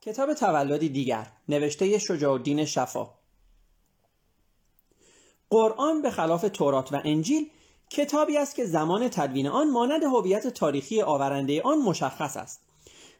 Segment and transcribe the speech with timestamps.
[0.00, 3.10] کتاب تولدی دیگر نوشته شجاع الدین شفا.
[5.50, 7.50] قرآن به خلاف تورات و انجیل
[7.90, 12.60] کتابی است که زمان تدوین آن مانند هویت تاریخی آورنده آن مشخص است.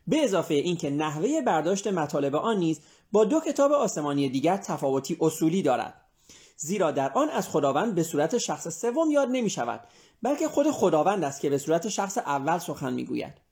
[0.06, 2.80] به اضافه اینکه نحوه برداشت مطالب آن نیز
[3.12, 6.08] با دو کتاب آسمانی دیگر تفاوتی اصولی دارد.
[6.56, 9.80] زیرا در آن از خداوند به صورت شخص سوم یاد نمی شود
[10.22, 13.47] بلکه خود خداوند است که به صورت شخص اول سخن می گوید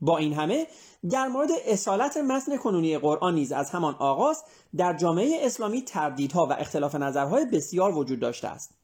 [0.00, 0.66] با این همه
[1.10, 4.42] در مورد اصالت متن کنونی قرآن نیز از همان آغاز
[4.76, 8.74] در جامعه اسلامی تردیدها و اختلاف نظرهای بسیار وجود داشته است.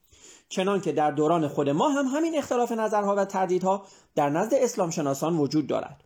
[0.49, 4.91] چنان که در دوران خود ما هم همین اختلاف نظرها و تردیدها در نزد اسلام
[4.91, 6.05] شناسان وجود دارد.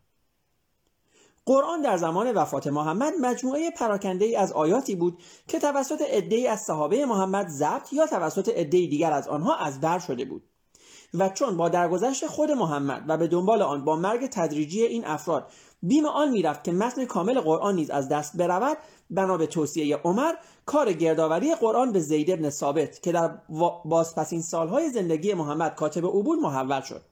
[1.46, 6.60] قرآن در زمان وفات محمد مجموعه پراکنده ای از آیاتی بود که توسط عدهای از
[6.60, 10.42] صحابه محمد ضبط یا توسط عدهای دیگر از آنها از بر شده بود.
[11.14, 15.46] و چون با درگذشت خود محمد و به دنبال آن با مرگ تدریجی این افراد
[15.82, 18.78] بیم آن می‌رفت که متن کامل قرآن نیز از دست برود
[19.10, 20.32] بنا به توصیه عمر
[20.66, 23.38] کار گردآوری قرآن به زید ابن ثابت که در
[23.84, 27.02] بازپسین سالهای زندگی محمد کاتب بود محول شد.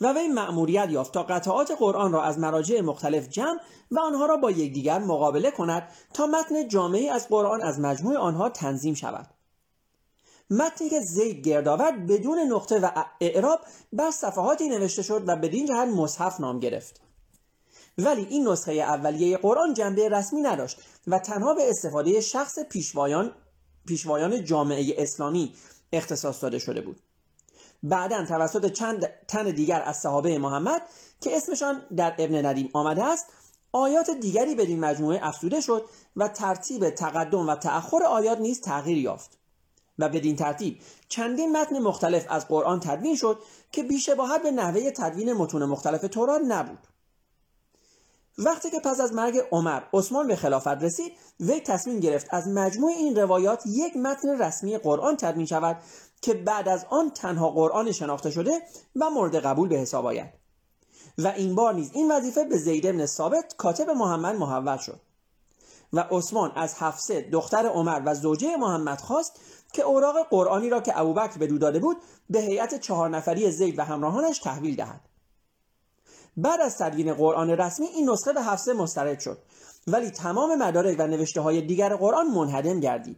[0.00, 3.58] و وی مأموریت یافت تا قطعات قرآن را از مراجع مختلف جمع
[3.90, 8.48] و آنها را با یکدیگر مقابله کند تا متن جامعی از قرآن از مجموع آنها
[8.48, 9.33] تنظیم شود.
[10.58, 13.60] متنی که زید گرد آورد بدون نقطه و اعراب
[13.92, 17.00] بر صفحاتی نوشته شد و بدین جهت مصحف نام گرفت.
[17.98, 23.32] ولی این نسخه اولیه قرآن جنبه رسمی نداشت و تنها به استفاده شخص پیشوایان
[23.86, 25.54] پیشوایان جامعه اسلامی
[25.92, 27.00] اختصاص داده شده بود.
[27.82, 30.82] بعدا توسط چند تن دیگر از صحابه محمد
[31.20, 33.26] که اسمشان در ابن ندیم آمده است
[33.72, 35.84] آیات دیگری بدین مجموعه افزوده شد
[36.16, 39.38] و ترتیب تقدم و تأخر آیات نیز تغییر یافت.
[39.98, 40.78] و بدین ترتیب
[41.08, 43.38] چندین متن مختلف از قرآن تدوین شد
[43.72, 46.78] که بیشباهت به نحوه تدوین متون مختلف تورات نبود.
[48.38, 52.92] وقتی که پس از مرگ عمر عثمان به خلافت رسید وی تصمیم گرفت از مجموع
[52.92, 55.76] این روایات یک متن رسمی قرآن تدوین شود
[56.22, 58.62] که بعد از آن تنها قرآن شناخته شده
[58.96, 60.32] و مورد قبول به حساب آید.
[61.18, 65.00] و این بار نیز این وظیفه به زید بن ثابت کاتب محمد محول شد.
[65.92, 69.40] و عثمان از حفصه دختر عمر و زوجه محمد خواست
[69.74, 71.96] که اوراق قرآنی را که ابوبکر به دو داده بود
[72.30, 75.00] به هیئت چهار نفری زید و همراهانش تحویل دهد.
[76.36, 79.38] بعد از تدوین قرآن رسمی این نسخه به حفصه مسترد شد.
[79.86, 83.16] ولی تمام مدارک و نوشته های دیگر قرآن منهدم گردید.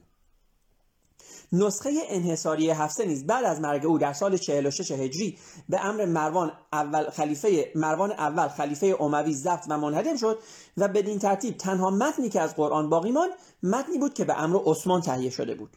[1.52, 5.38] نسخه انحصاری حفصه نیز بعد از مرگ او در سال 46 هجری
[5.68, 10.38] به امر مروان اول خلیفه مروان اول خلیفه اموی ضبط و منهدم شد
[10.76, 13.30] و بدین ترتیب تنها متنی که از قرآن باقی ماند
[13.62, 15.76] متنی بود که به امر عثمان تهیه شده بود.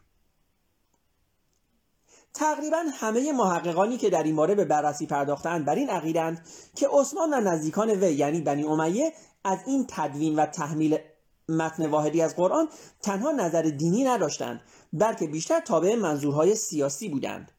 [2.33, 6.45] تقریبا همه محققانی که در این باره به بررسی پرداختند بر این عقیدند
[6.75, 9.13] که عثمان و نزدیکان وی یعنی بنی امیه
[9.43, 10.97] از این تدوین و تحمیل
[11.49, 12.69] متن واحدی از قرآن
[13.01, 14.61] تنها نظر دینی نداشتند
[14.93, 17.51] بلکه بیشتر تابع منظورهای سیاسی بودند.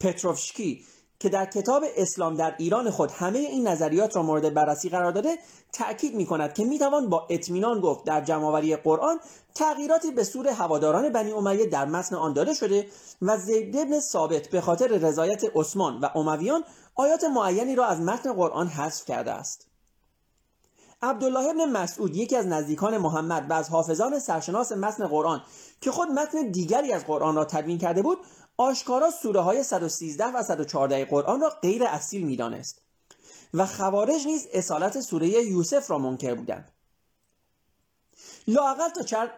[0.00, 0.84] پتروفشکی
[1.18, 5.38] که در کتاب اسلام در ایران خود همه این نظریات را مورد بررسی قرار داده
[5.72, 9.20] تأکید می کند که می توان با اطمینان گفت در جمعآوری قرآن
[9.54, 12.86] تغییراتی به سور هواداران بنی امیه در متن آن داده شده
[13.22, 18.32] و زید بن ثابت به خاطر رضایت عثمان و امویان آیات معینی را از متن
[18.32, 19.66] قرآن حذف کرده است.
[21.02, 25.42] عبدالله ابن مسعود یکی از نزدیکان محمد و از حافظان سرشناس متن قرآن
[25.80, 28.18] که خود متن دیگری از قرآن را تدوین کرده بود
[28.56, 32.82] آشکارا سوره های 113 و 114 قرآن را غیر اصیل می‌دانست
[33.54, 36.72] و خوارج نیز اصالت سوره یوسف را منکر بودند.
[38.48, 39.30] لاقل تا, چر...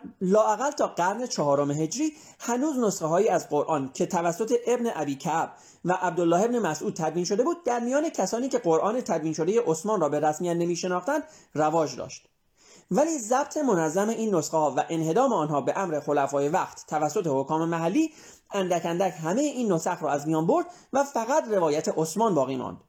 [0.78, 5.52] تا قرن چهارم هجری هنوز نسخه هایی از قرآن که توسط ابن ابی کعب
[5.84, 10.00] و عبدالله ابن مسعود تدوین شده بود در میان کسانی که قرآن تدوین شده عثمان
[10.00, 11.22] را به رسمیت نمی شناختند
[11.54, 12.28] رواج داشت.
[12.90, 17.68] ولی ضبط منظم این نسخه ها و انهدام آنها به امر خلفای وقت توسط حکام
[17.68, 18.12] محلی
[18.50, 22.80] اندک اندک همه این نسخ را از میان برد و فقط روایت عثمان باقی ماند.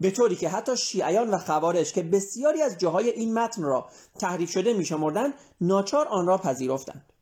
[0.00, 4.50] به طوری که حتی شیعیان و خوارج که بسیاری از جاهای این متن را تحریف
[4.50, 7.12] شده میشمردند ناچار آن را پذیرفتند.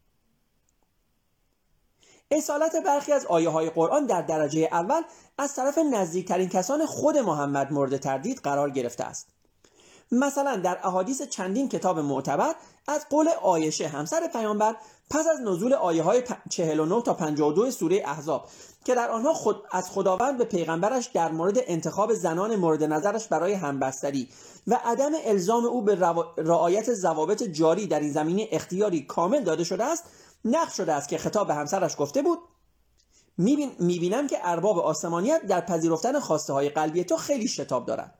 [2.30, 5.02] اصالت برخی از آیه های قرآن در درجه اول
[5.38, 9.35] از طرف نزدیکترین کسان خود محمد مورد تردید قرار گرفته است.
[10.12, 12.54] مثلا در احادیث چندین کتاب معتبر
[12.88, 14.76] از قول آیشه همسر پیامبر
[15.10, 18.48] پس از نزول آیه های 49 تا 52 سوره احزاب
[18.84, 23.52] که در آنها خود از خداوند به پیغمبرش در مورد انتخاب زنان مورد نظرش برای
[23.52, 24.28] همبستری
[24.66, 25.94] و عدم الزام او به
[26.36, 30.04] رعایت ضوابط جاری در این زمینه اختیاری کامل داده شده است
[30.44, 32.38] نقش شده است که خطاب به همسرش گفته بود
[33.78, 38.14] می‌بینم که ارباب آسمانیت در پذیرفتن خواسته های قلبی تو خیلی شتاب دارند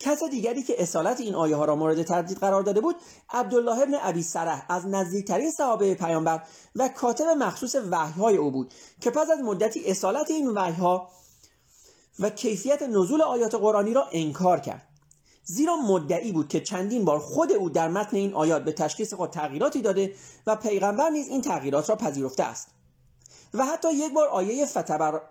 [0.00, 2.96] کس دیگری که اصالت این آیه ها را مورد تردید قرار داده بود
[3.30, 6.42] عبدالله ابن ابی سره از نزدیکترین صحابه پیامبر
[6.76, 11.10] و کاتب مخصوص وحی او بود که پس از مدتی اصالت این وحی ها
[12.18, 14.88] و کیفیت نزول آیات قرآنی را انکار کرد.
[15.44, 19.30] زیرا مدعی بود که چندین بار خود او در متن این آیات به تشخیص خود
[19.30, 20.14] تغییراتی داده
[20.46, 22.68] و پیغمبر نیز این تغییرات را پذیرفته است.
[23.54, 24.66] و حتی یک بار آیه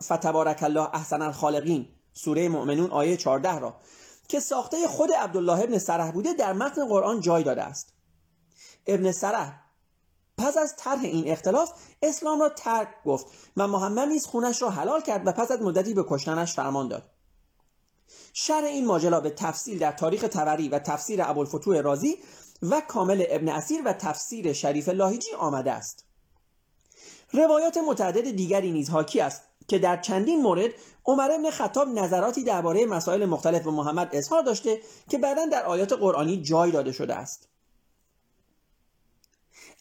[0.04, 3.76] فتبارک الله احسن الخالقین سوره مؤمنون آیه 14 را
[4.28, 7.94] که ساخته خود عبدالله ابن سرح بوده در متن قرآن جای داده است.
[8.88, 9.68] ابن سرح
[10.38, 13.26] پس از طرح این اختلاف اسلام را ترک گفت
[13.58, 17.10] و محمد نیز خونش را حلال کرد و پس از مدتی به کشتنش فرمان داد.
[18.34, 22.18] شرح این ماجرا به تفصیل در تاریخ تبری و تفسیر ابوالفتوح رازی
[22.62, 26.06] و کامل ابن اسیر و تفسیر شریف لاهیجی آمده است.
[27.34, 30.72] روایات متعدد دیگری نیز حاکی است که در چندین مورد
[31.06, 35.94] عمر ابن خطاب نظراتی درباره مسائل مختلف به محمد اظهار داشته که بعدا در آیات
[35.94, 37.48] قرآنی جای داده شده است.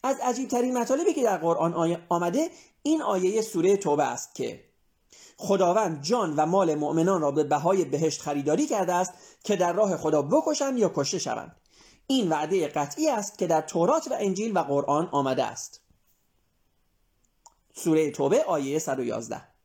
[0.03, 2.49] از عجیبترین مطالبی که در قرآن آمده
[2.83, 4.63] این آیه سوره توبه است که
[5.37, 9.13] خداوند جان و مال مؤمنان را به بهای بهشت خریداری کرده است
[9.43, 11.55] که در راه خدا بکشند یا کشته شوند.
[12.07, 15.81] این وعده قطعی است که در تورات و انجیل و قرآن آمده است.
[17.75, 19.56] سوره توبه آیه 111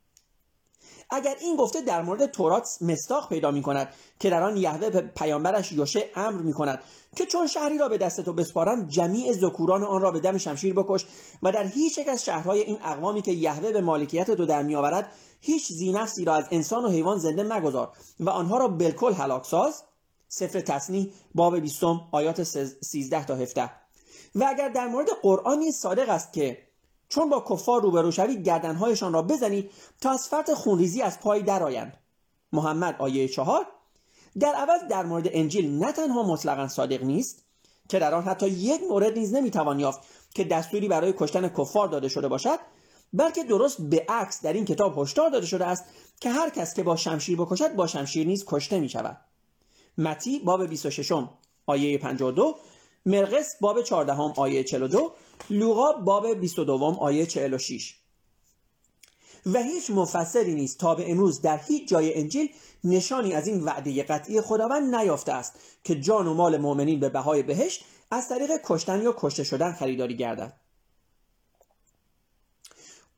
[1.13, 5.01] اگر این گفته در مورد تورات مستاق پیدا می کند که در آن یهوه به
[5.01, 6.79] پیامبرش یوشه امر می کند
[7.15, 10.73] که چون شهری را به دست تو بسپارم جمیع ذکوران آن را به دم شمشیر
[10.73, 11.05] بکش
[11.43, 15.11] و در هیچ یک از شهرهای این اقوامی که یهوه به مالکیت تو در میآورد
[15.41, 19.83] هیچ زینفسی را از انسان و حیوان زنده مگذار و آنها را بالکل هلاک ساز.
[20.27, 23.69] سفر تصنیح باب 20 آیات 13 تا 17
[24.35, 26.57] و اگر در مورد قرآنی صادق است که
[27.13, 29.71] چون با کفار روبرو شوید گردنهایشان را بزنید
[30.01, 31.97] تا از فرط خونریزی از پای درآیند.
[32.53, 33.65] محمد آیه چهار
[34.39, 37.45] در عوض در مورد انجیل نه تنها مطلقا صادق نیست
[37.89, 39.99] که در آن حتی یک مورد نیز نمی‌توان یافت
[40.35, 42.59] که دستوری برای کشتن کفار داده شده باشد
[43.13, 45.85] بلکه درست به عکس در این کتاب هشدار داده شده است
[46.21, 49.17] که هر کس که با شمشیر بکشد با شمشیر نیز کشته می شود
[49.97, 51.11] متی باب 26
[51.65, 52.55] آیه 52
[53.05, 55.13] مرقس باب 14 آیه 42
[55.49, 57.95] لوقا باب 22 آیه 46
[59.45, 62.49] و هیچ مفسری نیست تا به امروز در هیچ جای انجیل
[62.83, 65.53] نشانی از این وعده قطعی خداوند نیافته است
[65.83, 70.17] که جان و مال مؤمنین به بهای بهشت از طریق کشتن یا کشته شدن خریداری
[70.17, 70.53] گردد.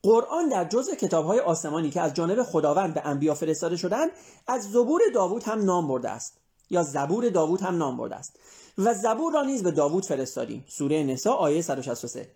[0.02, 4.10] قرآن در جزء کتابهای آسمانی که از جانب خداوند به انبیا فرستاده شدند
[4.46, 6.40] از زبور داوود هم نام برده است
[6.70, 8.38] یا زبور داوود هم نام برده است.
[8.78, 10.64] و زبور را نیز به داوود فرستادیم.
[10.68, 12.30] سوره نسا آیه 163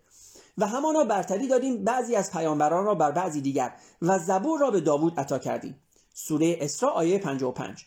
[0.59, 4.81] و همانا برتری دادیم بعضی از پیامبران را بر بعضی دیگر و زبور را به
[4.81, 5.81] داوود عطا کردیم.
[6.15, 7.87] سوره اسراء آیه 55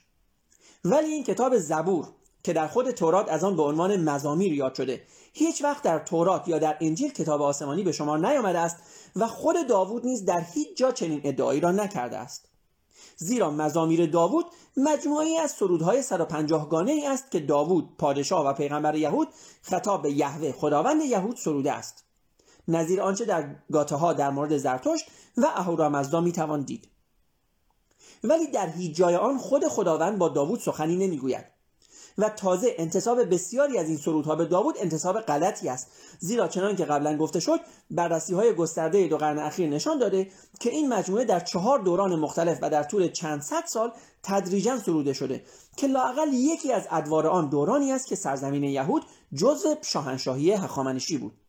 [0.86, 2.08] ولی این کتاب زبور
[2.44, 5.04] که در خود تورات از آن به عنوان مزامیر یاد شده
[5.34, 8.78] هیچ وقت در تورات یا در انجیل کتاب آسمانی به شما نیامده است
[9.16, 12.53] و خود داوود نیز در هیچ جا چنین ادعایی را نکرده است.
[13.18, 14.46] زیرا مزامیر داوود
[14.78, 19.28] مجموعی از سرودهای 150 گانه ای است که داوود پادشاه و پیغمبر یهود
[19.62, 22.06] خطاب به یهوه خداوند یهود سروده است.
[22.68, 25.06] نظیر آنچه در گاته ها در مورد زرتشت
[25.38, 26.88] و اهورامزدا می‌توان دید.
[28.24, 31.46] ولی در هیچ جای آن خود خداوند با داوود سخنی نمی‌گوید.
[32.18, 35.88] و تازه انتصاب بسیاری از این سرودها به داوود انتصاب غلطی است.
[36.20, 37.60] زیرا چنان که قبلا گفته شد
[37.92, 40.28] بررسی های گسترده دو قرن اخیر نشان داده
[40.60, 43.92] که این مجموعه در چهار دوران مختلف و در طول چند صد سال
[44.24, 45.44] تدریجا سروده شده
[45.78, 51.43] که لاقل یکی از ادوار آن دورانی است که سرزمین یهود جزء شاهنشاهی هخامنشی بود.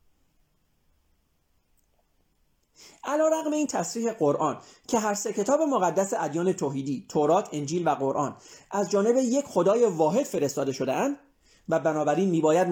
[3.06, 4.58] علا رقم این تصریح قرآن
[4.88, 8.36] که هر سه کتاب مقدس ادیان توحیدی تورات انجیل و قرآن
[8.70, 10.92] از جانب یک خدای واحد فرستاده شده
[11.68, 12.68] و بنابراین میباید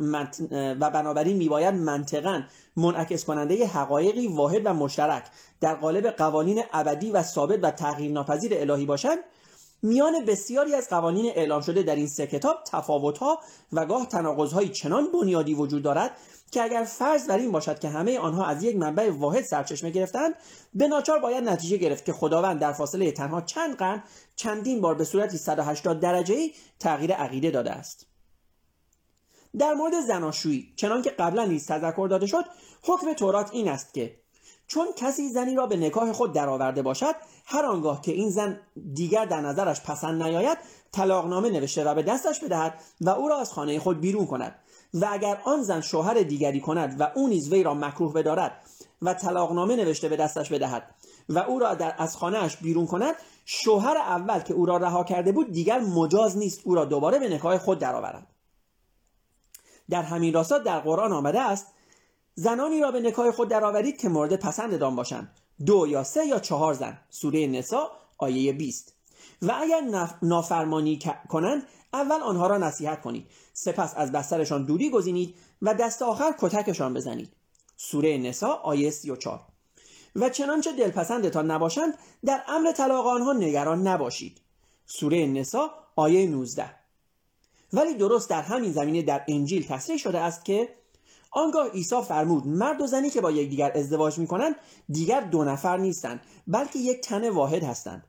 [0.00, 0.42] منت...
[0.80, 2.42] و بنابراین میباید منطقا
[2.76, 5.24] منعکس کننده حقایقی واحد و مشترک
[5.60, 9.18] در قالب قوانین ابدی و ثابت و تغییر ناپذیر الهی باشند.
[9.82, 13.38] میان بسیاری از قوانین اعلام شده در این سه کتاب تفاوتها
[13.72, 16.10] و گاه تناقضهای چنان بنیادی وجود دارد
[16.56, 20.34] که اگر فرض بر این باشد که همه آنها از یک منبع واحد سرچشمه گرفتند
[20.74, 24.02] به ناچار باید نتیجه گرفت که خداوند در فاصله تنها چند قرن
[24.36, 28.06] چندین بار به صورتی 180 درجه تغییر عقیده داده است.
[29.58, 32.44] در مورد زناشویی چنان که قبلا نیز تذکر داده شد
[32.82, 34.16] حکم تورات این است که
[34.66, 37.14] چون کسی زنی را به نکاح خود درآورده باشد
[37.46, 38.60] هر آنگاه که این زن
[38.94, 40.58] دیگر در نظرش پسند نیاید
[40.92, 44.54] طلاقنامه نوشته را به دستش بدهد و او را از خانه خود بیرون کند.
[44.94, 48.52] و اگر آن زن شوهر دیگری کند و او نیز وی را مکروه بدارد
[49.02, 50.94] و طلاقنامه نوشته به دستش بدهد
[51.28, 53.14] و او را در از خانهاش بیرون کند
[53.44, 57.28] شوهر اول که او را رها کرده بود دیگر مجاز نیست او را دوباره به
[57.28, 58.26] نکاح خود درآورد.
[59.90, 61.66] در همین راستا در قرآن آمده است
[62.34, 65.30] زنانی را به نکاح خود درآورید که مورد پسندتان باشند.
[65.66, 66.98] دو یا سه یا چهار زن.
[67.10, 68.96] سوره نسا آیه 20
[69.42, 71.62] و اگر نافرمانی کنند
[71.92, 73.26] اول آنها را نصیحت کنید.
[73.52, 77.32] سپس از بسترشان دوری گزینید و دست آخر کتکشان بزنید.
[77.76, 79.40] سوره نسا آیه 34
[80.16, 84.40] و چنانچه دلپسندتان نباشند در امر طلاق آنها نگران نباشید.
[84.86, 86.70] سوره نسا آیه 19
[87.72, 90.68] ولی درست در همین زمینه در انجیل تصریح شده است که
[91.30, 94.56] آنگاه عیسی فرمود مرد و زنی که با یکدیگر ازدواج می‌کنند
[94.88, 98.04] دیگر دو نفر نیستند بلکه یک تن واحد هستند.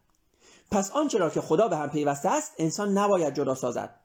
[0.71, 3.95] پس آنچه را که خدا به هم پیوسته است انسان نباید جدا سازد.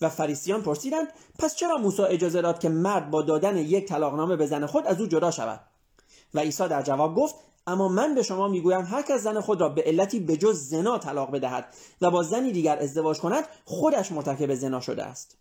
[0.00, 4.46] و فریسیان پرسیدند پس چرا موسی اجازه داد که مرد با دادن یک طلاقنامه به
[4.46, 5.60] زن خود از او جدا شود؟
[6.34, 7.34] و عیسی در جواب گفت
[7.66, 10.98] اما من به شما می‌گویم هر کس زن خود را به علتی به جز زنا
[10.98, 15.36] طلاق بدهد و با زنی دیگر ازدواج کند خودش مرتکب زنا شده است.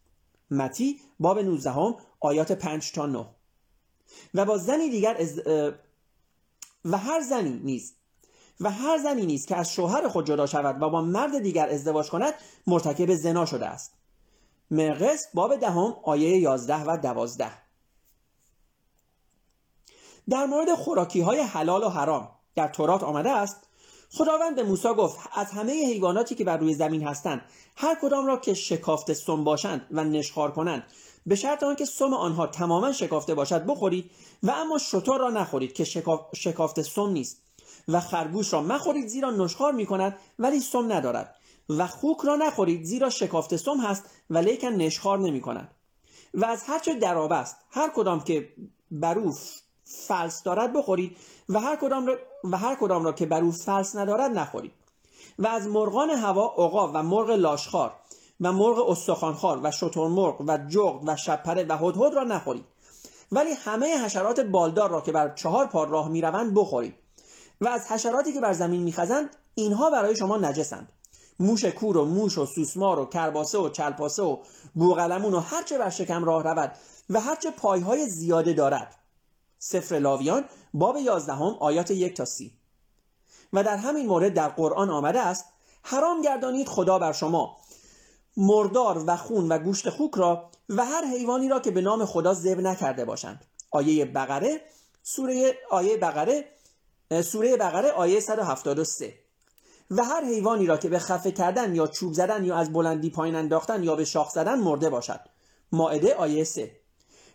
[0.51, 3.25] متی باب 19 آیات 5 تا 9
[4.33, 5.41] و با زنی دیگر از
[6.85, 7.96] و هر زنی نیست
[8.59, 12.09] و هر زنی نیست که از شوهر خود جدا شود و با مرد دیگر ازدواج
[12.09, 12.33] کند
[12.67, 13.93] مرتکب زنا شده است.
[14.71, 17.47] مرقس باب دهم آیه 11 و 12
[20.29, 23.67] در مورد خوراکی های حلال و حرام در تورات آمده است
[24.11, 27.41] خداوند به موسی گفت از همه حیواناتی که بر روی زمین هستند
[27.75, 30.83] هر کدام را که شکافته سم باشند و نشخار کنند
[31.25, 34.11] به شرط آنکه سم آنها تماما شکافته باشد بخورید
[34.43, 36.21] و اما شطور را نخورید که شکاف...
[36.35, 37.41] شکافته سم نیست.
[37.87, 41.35] و خرگوش را مخورید زیرا نشخار می کند ولی سم ندارد.
[41.69, 45.71] و خوک را نخورید زیرا شکافته سم هست و لیکن نشخار نمی کند
[46.33, 48.49] و از هرچه دراب است هر کدام که
[48.91, 49.33] بر او
[49.83, 51.17] فلس دارد بخورید
[51.49, 54.71] و هر کدام را, و هر کدام را که بر او فلس ندارد نخورید.
[55.39, 57.93] و از مرغان هوا عقاب و مرغ لاشخار
[58.41, 62.65] و مرغ استخوانخوار و شترمرغ و جغد و شپره و هدهد را نخورید.
[63.31, 66.95] ولی همه حشرات بالدار را که بر چهار پا راه می‌روند بخورید.
[67.61, 70.91] و از حشراتی که بر زمین میخزند اینها برای شما نجسند.
[71.39, 74.37] موش کور و موش و سوسمار و کرباسه و چلپاسه و
[74.73, 76.71] بوغلمون و هرچه بر شکم راه رود
[77.09, 78.95] و هرچه پایهای زیاده دارد.
[79.59, 82.53] سفر لاویان باب یازدهم آیات یک تا سی.
[83.53, 85.45] و در همین مورد در قرآن آمده است
[85.83, 87.57] حرام گردانید خدا بر شما.
[88.37, 92.33] مردار و خون و گوشت خوک را و هر حیوانی را که به نام خدا
[92.33, 93.45] ذبح نکرده باشند.
[93.71, 94.61] آیه بقره
[95.03, 96.45] سوره آیه بقره
[97.11, 99.13] سوره بقره آیه 173
[99.91, 103.35] و هر حیوانی را که به خفه کردن یا چوب زدن یا از بلندی پایین
[103.35, 105.19] انداختن یا به شاخ زدن مرده باشد.
[105.71, 106.71] ماعده آیه 3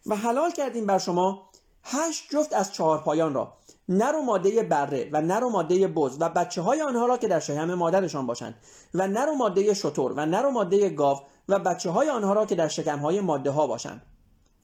[0.07, 1.50] و حلال کردیم بر شما
[1.85, 3.52] هشت جفت از چهار پایان را.
[3.88, 7.29] نر و ماده بره و نر و ماده بز و بچه های آنها را که
[7.29, 8.55] در شهم مادرشان باشند.
[8.95, 12.47] و نر و ماده شطور و نر و ماده گاو و بچه های آنها را
[12.47, 14.02] که در شکم های ماده ها باشند.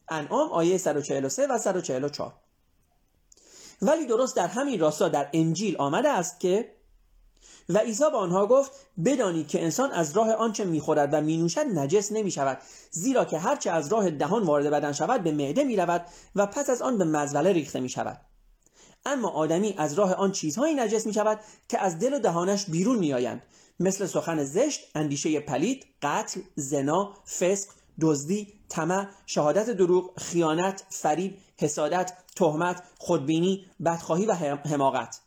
[0.09, 2.33] انعام آیه 143 و 144
[3.83, 6.79] ولی درست در همین راستا در انجیل آمده است که
[7.69, 8.73] و عیسی به آنها گفت
[9.05, 12.59] بدانید که انسان از راه آنچه می‌خورد و مینوشد نجس نمی شود
[12.91, 16.71] زیرا که هرچه از راه دهان وارد بدن شود به معده می رود و پس
[16.71, 18.21] از آن به مزوله ریخته می شود
[19.07, 22.99] اما آدمی از راه آن چیزهایی نجس می شود که از دل و دهانش بیرون
[22.99, 23.43] می آیند
[23.81, 27.71] مثل سخن زشت، اندیشه پلید، قتل، زنا، فسق،
[28.01, 34.33] دزدی، طمع، شهادت دروغ، خیانت، فریب، حسادت، تهمت، خودبینی، بدخواهی و
[34.65, 35.21] حماقت.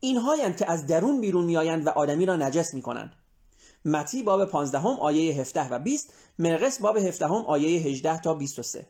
[0.00, 3.12] اینهایند که از درون بیرون میآیند و آدمی را نجس می‌کنند.
[3.84, 8.86] متی باب 15 آیه 17 و 20 مرقس باب 17 آیه 18 تا 23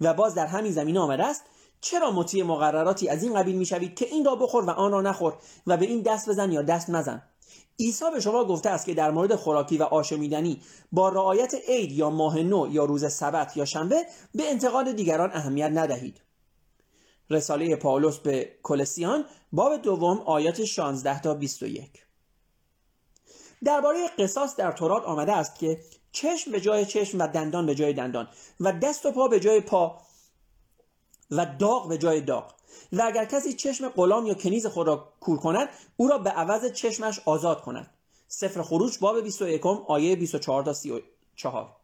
[0.00, 1.42] و باز در همین زمینه آمده است
[1.80, 5.34] چرا مطیع مقرراتی از این قبیل می‌شوید که این را بخور و آن را نخور
[5.66, 7.22] و به این دست بزن یا دست مزن
[7.80, 12.10] عیسی به شما گفته است که در مورد خوراکی و آشامیدنی با رعایت عید یا
[12.10, 16.20] ماه نو یا روز سبت یا شنبه به انتقاد دیگران اهمیت ندهید.
[17.30, 22.06] رساله پاولس به کلسیان باب دوم آیات 16 تا 21
[23.64, 25.80] درباره قصاص در تورات آمده است که
[26.12, 28.28] چشم به جای چشم و دندان به جای دندان
[28.60, 30.02] و دست و پا به جای پا
[31.30, 32.54] و داغ به جای داغ.
[32.92, 36.72] و اگر کسی چشم غلام یا کنیز خود را کور کند او را به عوض
[36.72, 37.90] چشمش آزاد کند.
[38.28, 41.76] سفر خروج باب 21 آیه 24 تا 34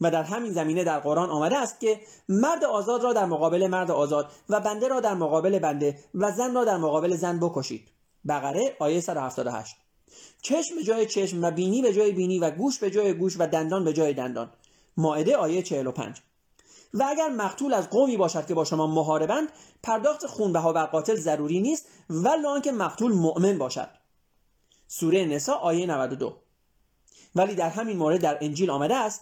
[0.00, 3.90] و در همین زمینه در قرآن آمده است که مرد آزاد را در مقابل مرد
[3.90, 7.88] آزاد و بنده را در مقابل بنده و زن را در مقابل زن بکشید.
[8.28, 9.76] بقره آیه 178
[10.42, 13.46] چشم به جای چشم و بینی به جای بینی و گوش به جای گوش و
[13.46, 14.52] دندان به جای دندان.
[14.96, 16.22] ماعده آیه 45
[16.94, 19.48] و اگر مقتول از قومی باشد که با شما محاربند
[19.82, 23.88] پرداخت خونبها بر قاتل ضروری نیست ولی آنکه مقتول مؤمن باشد.
[24.88, 26.36] سوره نسا آیه 92
[27.34, 29.20] ولی در همین مورد در انجیل آمده است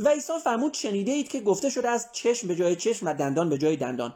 [0.00, 3.48] و عیسی فرمود شنیده اید که گفته شده است چشم به جای چشم و دندان
[3.48, 4.14] به جای دندان.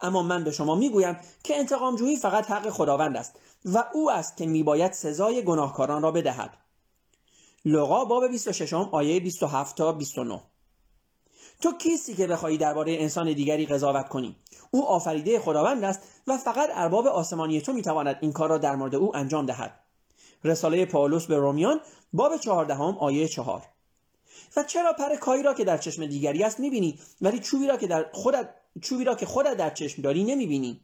[0.00, 4.36] اما من به شما می‌گویم که انتقام جویی فقط حق خداوند است و او است
[4.36, 6.56] که میباید سزای گناهکاران را بدهد.
[7.64, 10.40] لغا باب 26 آیه 27 تا 29
[11.62, 14.36] تو کیستی که بخواهی درباره انسان دیگری قضاوت کنی؟
[14.70, 18.94] او آفریده خداوند است و فقط ارباب آسمانی تو می‌تواند این کار را در مورد
[18.94, 19.80] او انجام دهد.
[20.44, 21.80] رساله پاولوس به رومیان
[22.12, 23.62] باب چهاردهم آیه چهار.
[24.56, 27.86] و چرا پر کایی را که در چشم دیگری است می‌بینی ولی چوبی را که
[27.86, 28.48] در خودت
[28.80, 30.80] چوبی را که خودت در چشم داری نمی‌بینی؟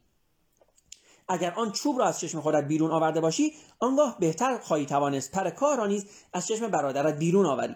[1.27, 5.49] اگر آن چوب را از چشم خودت بیرون آورده باشی آنگاه بهتر خواهی توانست پر
[5.49, 7.75] کار را نیز از چشم برادرت بیرون آوری.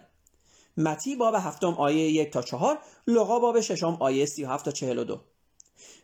[0.77, 4.99] متی باب هفتم آیه یک تا چهار لغا باب ششم آیه سی هفت تا چهل
[4.99, 5.19] و دو.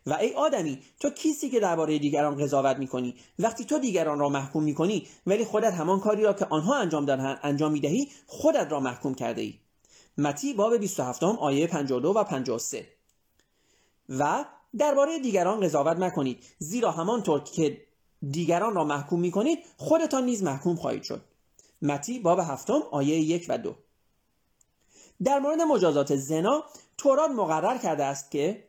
[0.06, 4.62] و ای آدمی تو کیستی که درباره دیگران قضاوت می‌کنی؟ وقتی تو دیگران را محکوم
[4.62, 9.14] می‌کنی ولی خودت همان کاری را که آنها انجام دادن انجام می‌دهی خودت را محکوم
[9.14, 9.54] کرده ای
[10.18, 12.86] متی باب 27 آیه 52 و 53
[14.08, 14.44] و
[14.78, 17.86] درباره دیگران قضاوت مکنید زیرا همانطور که
[18.30, 21.20] دیگران را محکوم می‌کنید خودتان نیز محکوم خواهید شد.
[21.82, 23.74] متی باب هفتم آیه یک و دو.
[25.24, 26.64] در مورد مجازات زنا
[26.98, 28.64] تورات مقرر کرده است که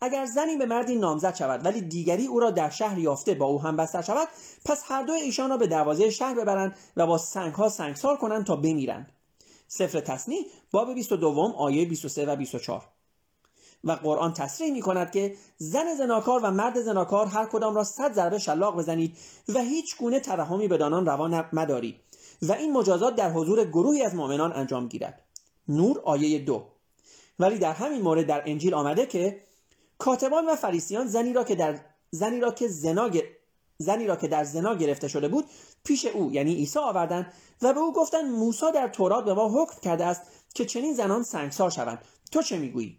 [0.00, 3.62] اگر زنی به مردی نامزد شود ولی دیگری او را در شهر یافته با او
[3.62, 4.28] هم بستر شود
[4.64, 8.46] پس هر دو ایشان را به دروازه شهر ببرند و با سنگ ها سنگسار کنند
[8.46, 9.12] تا بمیرند.
[9.68, 12.82] سفر تصنی باب 22 آیه 23 و 24
[13.84, 18.12] و قرآن تصریح می کند که زن زناکار و مرد زناکار هر کدام را صد
[18.12, 19.16] ضربه شلاق بزنید
[19.48, 21.96] و هیچ گونه ترحمی به دانان روا مدارید
[22.42, 25.25] و این مجازات در حضور گروهی از مؤمنان انجام گیرد.
[25.68, 26.66] نور آیه دو.
[27.38, 29.40] ولی در همین مورد در انجیل آمده که
[29.98, 31.80] کاتبان و فریسیان زنی را که در
[32.10, 33.10] زنی را که زنا
[33.78, 35.44] زنی را که در زنا گرفته شده بود
[35.84, 37.32] پیش او یعنی عیسی آوردند
[37.62, 40.22] و به او گفتند موسی در تورات به ما حکم کرده است
[40.54, 41.98] که چنین زنان سنگسار شوند.
[42.32, 42.98] تو چه می‌گویی؟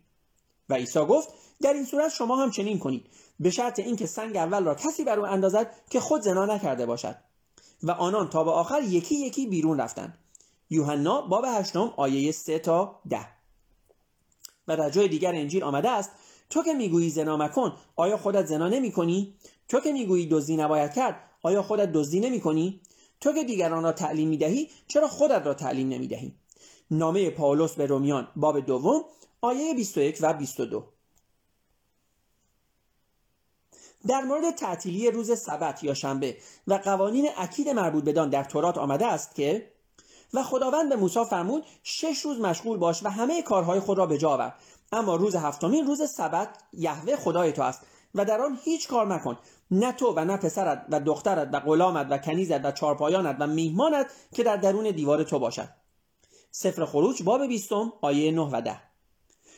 [0.70, 1.30] و عیسی گفت
[1.62, 3.06] در این صورت شما هم چنین کنید.
[3.40, 7.16] به شرط اینکه سنگ اول را کسی بر او اندازد که خود زنا نکرده باشد.
[7.84, 10.18] و آنان تا به آخر یکی یکی بیرون رفتند.
[10.70, 13.28] یوحنا باب هشتم آیه 3 تا ده
[14.68, 16.12] و در جای دیگر انجیل آمده است
[16.50, 19.36] تو که می‌گویی زنا مکن آیا خودت زنا نمی کنی؟
[19.68, 22.82] تو که می‌گویی دزدی نباید کرد آیا خودت دزدی نمی کنی؟
[23.22, 26.36] تو که دیگران را تعلیم می دهی چرا خودت را تعلیم نمی دهی؟
[26.92, 29.06] نامه پاولوس به رومیان باب دوم
[29.42, 30.94] آیه 21 و 22
[34.08, 39.08] در مورد تعطیلی روز سبت یا شنبه و قوانین اکید مربوط بدان در تورات آمده
[39.08, 39.72] است که
[40.34, 44.18] و خداوند به موسی فرمود شش روز مشغول باش و همه کارهای خود را به
[44.18, 44.54] جا آور.
[44.92, 47.82] اما روز هفتمین روز سبت یهوه خدای تو است
[48.16, 49.38] و در آن هیچ کار مکن.
[49.72, 54.12] نه تو و نه پسرت و دخترت و غلامت و کنیزت و چارپایانت و میهمانت
[54.34, 55.70] که در درون دیوار تو باشد.
[56.52, 58.82] سفر خروج باب بیستم آیه 9 و ده.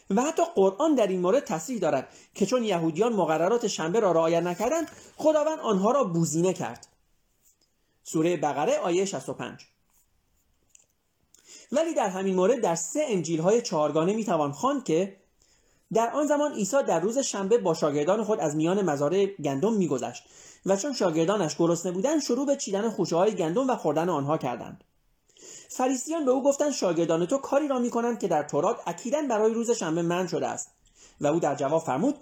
[0.10, 4.43] و حتی قرآن در این مورد تصریح دارد که چون یهودیان مقررات شنبه را رعایت
[4.43, 6.88] نکردند خداوند آنها را بوزینه کرد.
[8.03, 9.65] سوره بقره آیه 65
[11.71, 15.17] ولی در همین مورد در سه انجیل های چهارگانه می‌توان خواند که
[15.93, 20.23] در آن زمان عیسی در روز شنبه با شاگردان خود از میان مزارع گندم میگذشت
[20.65, 24.84] و چون شاگردانش گرسنه بودند شروع به چیدن خوشه های گندم و خوردن آنها کردند.
[25.69, 29.71] فریسیان به او گفتند شاگردان تو کاری را می‌کنند که در تورات اکیدا برای روز
[29.71, 30.69] شنبه من شده است.
[31.21, 32.15] و او در جواب فرمود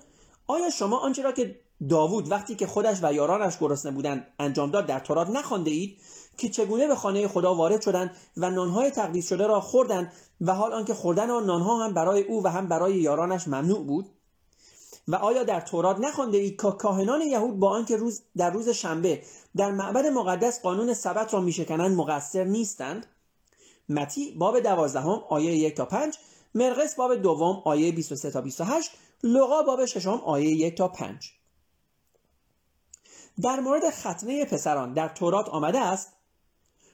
[0.47, 4.85] آیا شما آنچه را که داوود وقتی که خودش و یارانش گرسنه بودند انجام داد
[4.85, 5.97] در تورات نخوانده اید؟
[6.37, 10.73] که چگونه به خانه خدا وارد شدند و نانهای تقدیس شده را خوردند و حال
[10.73, 14.09] آنکه خوردن آن نانها هم برای او و هم برای یارانش ممنوع بود؟
[15.07, 19.21] و آیا در تورات نخوانده اید که کاهنان یهود با آنکه روز در روز شنبه
[19.55, 23.05] در معبد مقدس قانون سبت را میشکنند مقصر نیستند؟
[23.89, 26.17] متی باب دوازدهم آیه یک تا پنج
[26.55, 28.91] مرقس باب دوم آیه 23 تا 28
[29.23, 31.31] لغا باب ششم آیه یک تا پنج.
[33.41, 36.16] در مورد ختنه پسران در تورات آمده است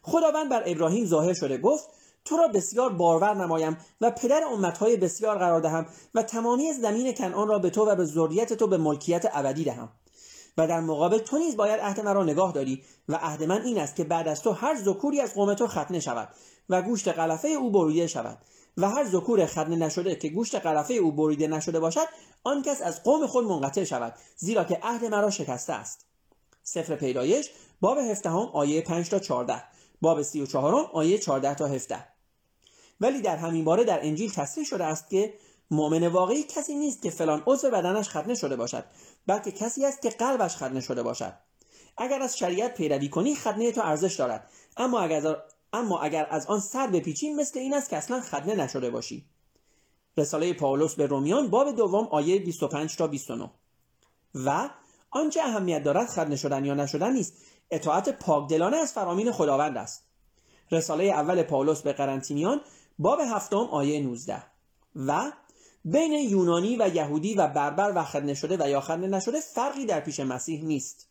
[0.03, 1.89] خداوند بر ابراهیم ظاهر شده گفت
[2.25, 5.85] تو را بسیار بارور نمایم و پدر امتهای بسیار قرار دهم
[6.15, 9.89] و تمامی زمین کنعان را به تو و به ذریت تو به ملکیت ابدی دهم.
[10.57, 13.95] و در مقابل تو نیز باید عهد مرا نگاه داری و عهد من این است
[13.95, 16.29] که بعد از تو هر ذکوری از قوم تو ختنه شود
[16.69, 18.37] و گوشت قلفه او بریده شود
[18.77, 22.07] و هر ذکور ختنه نشده که گوشت قلفه او بریده نشده باشد
[22.43, 26.05] آن کس از قوم خود منقطع شود زیرا که عهد مرا شکسته است.
[26.63, 27.49] سفر پیدایش
[27.81, 29.63] باب 17 آیه 5 تا 14
[30.03, 32.05] باب 34 آیه 14 تا 17
[33.01, 35.33] ولی در همین باره در انجیل تصریح شده است که
[35.71, 38.85] مؤمن واقعی کسی نیست که فلان عضو بدنش ختنه شده باشد
[39.27, 41.33] بلکه کسی است که قلبش ختنه شده باشد.
[41.97, 44.49] اگر از شریعت پیروی کنی ختنه تو ارزش دارد.
[44.77, 45.37] اما اگر
[45.73, 49.25] اما اگر از آن سر بپیچی مثل این است که اصلا ختنه نشده باشی.
[50.17, 53.49] رساله پاولوس به رومیان باب دوم آیه 25 تا 29
[54.35, 54.69] و
[55.11, 57.33] آنچه اهمیت دارد ختنه شدن یا نشدن نیست.
[57.73, 60.03] اطاعت پاکدلانه از فرامین خداوند است.
[60.71, 62.61] رساله اول پاولوس به قرنتینیان
[62.99, 64.43] باب هفتم آیه 19
[64.95, 65.31] و
[65.85, 69.99] بین یونانی و یهودی و بربر و ختنه شده و یا ختنه نشده فرقی در
[69.99, 71.07] پیش مسیح نیست.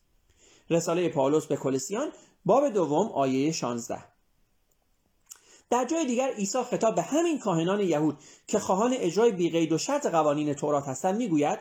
[0.70, 2.12] رساله پاولوس به کلسیان
[2.44, 4.04] باب دوم آیه 16
[5.70, 10.06] در جای دیگر عیسی خطاب به همین کاهنان یهود که خواهان اجرای بیقید و شرط
[10.06, 11.58] قوانین تورات هستند می‌گوید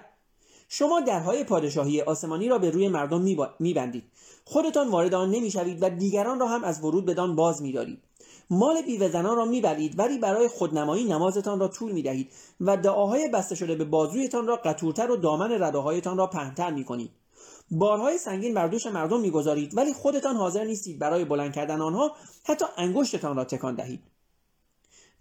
[0.70, 3.22] شما درهای پادشاهی آسمانی را به روی مردم
[3.60, 4.04] میبندید.
[4.52, 8.00] خودتان وارد آن نمی‌شوید و دیگران را هم از ورود بدان باز میدارید.
[8.50, 13.56] مال بیوه زنان را می‌برید ولی برای خودنمایی نمازتان را طول می‌دهید و دعاهای بسته
[13.56, 17.12] شده به بازویتان را قطورتر و دامن رداهایتان را پهنتر می‌کنید.
[17.72, 22.66] بارهای سنگین بر دوش مردم می‌گذارید ولی خودتان حاضر نیستید برای بلند کردن آنها حتی
[22.78, 24.02] انگشتتان را تکان دهید.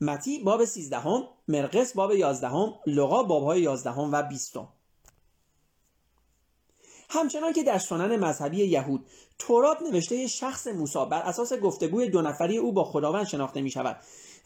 [0.00, 4.68] متی باب سیزدهم مرقس باب یازدهم لغا بابهای یازدهم و بیستم.
[7.12, 9.06] همچنان که در سنن مذهبی یهود
[9.38, 13.96] تورات نوشته شخص موسی بر اساس گفتگوی دو نفری او با خداوند شناخته می شود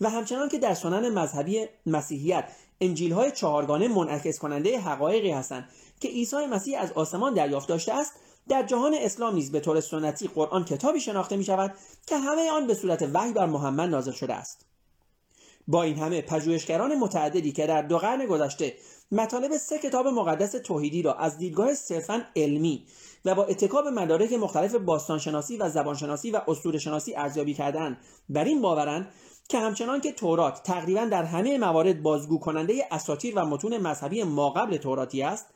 [0.00, 2.48] و همچنان که در سنن مذهبی مسیحیت
[2.81, 5.68] انجیل های چهارگانه منعکس کننده حقایقی هستند
[6.00, 8.12] که عیسی مسیح از آسمان دریافت داشته است
[8.48, 11.74] در جهان اسلام نیز به طور سنتی قرآن کتابی شناخته می شود
[12.07, 14.66] که همه آن به صورت وحی بر محمد نازل شده است.
[15.68, 18.74] با این همه پژوهشگران متعددی که در دو قرن گذشته
[19.12, 22.87] مطالب سه کتاب مقدس توحیدی را از دیدگاه صرفا علمی
[23.24, 26.40] و با اتکاب مدارک مختلف باستانشناسی و زبانشناسی و
[26.79, 27.96] شناسی ارزیابی کردن
[28.29, 29.09] بر این باورند
[29.48, 34.77] که همچنان که تورات تقریبا در همه موارد بازگو کننده اساطیر و متون مذهبی ماقبل
[34.77, 35.46] توراتی است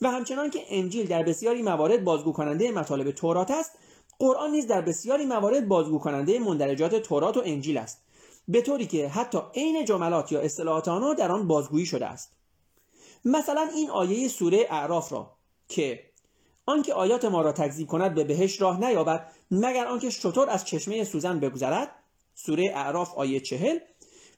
[0.00, 3.72] و همچنان که انجیل در بسیاری موارد بازگو کننده مطالب تورات است
[4.18, 8.07] قرآن نیز در بسیاری موارد بازگو کننده مندرجات تورات و انجیل است.
[8.48, 12.32] به طوری که حتی عین جملات یا اصطلاحات آنها در آن بازگویی شده است.
[13.24, 15.30] مثلا این آیه سوره اعراف را
[15.68, 16.08] که
[16.66, 21.04] آنکه آیات ما را تکذیب کند به بهش راه نیابد مگر آنکه شطور از چشمه
[21.04, 21.90] سوزن بگذرد؟
[22.34, 23.78] سوره اعراف آیه چهل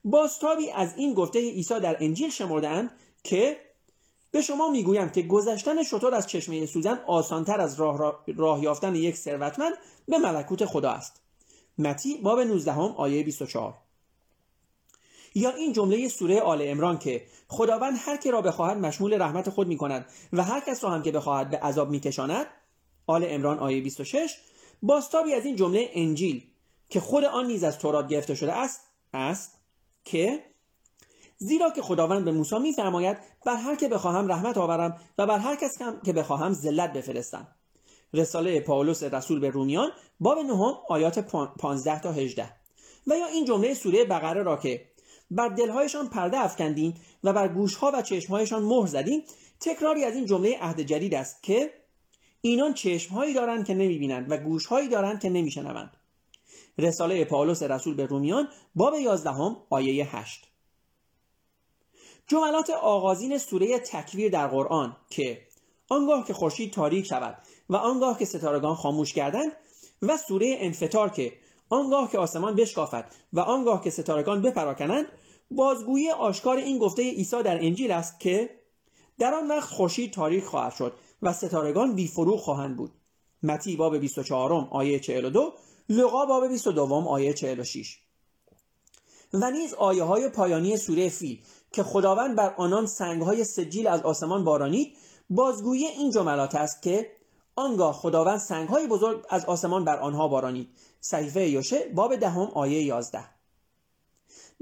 [0.05, 2.91] بازتابی از این گفته عیسی در انجیل شمردهاند
[3.23, 3.57] که
[4.31, 9.17] به شما می‌گویم که گذشتن شطور از چشمه سوزن آسانتر از راه, راه یافتن یک
[9.17, 9.73] ثروتمند
[10.07, 11.21] به ملکوت خدا است.
[11.77, 13.73] متی باب 19 آیه 24
[15.35, 19.67] یا این جمله سوره آل امران که خداوند هر که را بخواهد مشمول رحمت خود
[19.67, 22.45] می کند و هر کس را هم که بخواهد به عذاب می کشاند
[23.07, 24.37] آل امران آیه 26
[24.81, 26.43] باستابی از این جمله انجیل
[26.89, 28.81] که خود آن نیز از تورات گرفته شده است
[29.13, 29.61] است
[30.03, 30.43] که
[31.37, 35.55] زیرا که خداوند به موسی میفرماید بر هر که بخواهم رحمت آورم و بر هر
[35.55, 37.47] کس که بخواهم ذلت بفرستم.
[38.13, 42.53] رساله پاولوس رسول به رومیان باب نهم آیات 15 تا 18
[43.07, 44.90] و یا این جمله سوره بقره را که
[45.31, 49.23] بر دلهایشان پرده افکندیم و بر گوشها و چشمهایشان مهر زدیم
[49.59, 51.73] تکراری از این جمله عهد جدید است که
[52.41, 55.97] اینان چشمهایی دارند که نمی‌بینند و گوشهایی دارند که نمیشنوند.
[56.77, 59.31] رساله پاولوس رسول به رومیان باب 11
[59.69, 60.47] آیه 8
[62.27, 65.41] جملات آغازین سوره تکویر در قرآن که
[65.89, 67.37] آنگاه که خورشید تاریک شود
[67.69, 69.51] و آنگاه که ستارگان خاموش گردند
[70.01, 71.33] و سوره انفطار که
[71.71, 75.05] آنگاه که آسمان بشکافد و آنگاه که ستارگان بپراکنند
[75.51, 78.49] بازگویی آشکار این گفته عیسی در انجیل است که
[79.19, 82.91] در آن وقت خورشید تاریک خواهد شد و ستارگان بی فروغ خواهند بود.
[83.43, 85.53] متی باب 24 آیه 42
[85.89, 87.99] لقا باب 22 آیه 46
[89.33, 94.01] و نیز آیه های پایانی سوره فیل که خداوند بر آنان سنگ های سجیل از
[94.01, 94.97] آسمان بارانید
[95.29, 97.11] بازگویی این جملات است که
[97.55, 100.69] آنگاه خداوند سنگ های بزرگ از آسمان بر آنها بارانید.
[101.01, 103.19] صحیفه یوشه باب دهم آیه 11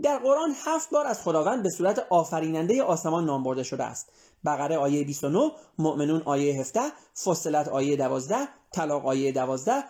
[0.03, 4.11] در قرآن هفت بار از خداوند به صورت آفریننده آسمان نام برده شده است.
[4.45, 6.81] بقره آیه 29 مؤمنون آیه 17
[7.25, 8.35] فصلت آیه 12
[8.71, 9.83] طلاق آیه 12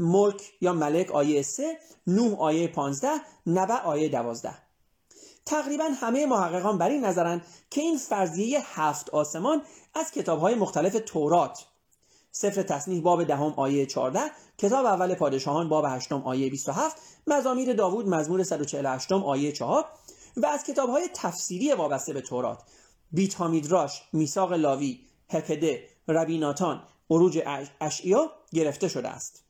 [0.00, 3.08] ملک یا ملک آیه 3 نوح آیه 15
[3.46, 4.50] نبع آیه 12
[5.46, 9.62] تقریبا همه محققان بر این نظرند که این فرضیه هفت آسمان
[9.94, 11.66] از کتابهای مختلف تورات
[12.40, 14.20] سفر تصنیح باب دهم آیه 14
[14.58, 16.96] کتاب اول پادشاهان باب هشتم آیه 27
[17.26, 19.84] مزامیر داوود مزمور 148 آیه 4
[20.36, 22.62] و از کتاب های تفسیری وابسته به تورات.
[23.12, 27.42] بیت راش، میساق لاوی هکده ربیناتان عروج
[27.80, 29.42] اشعیا گرفته شده است.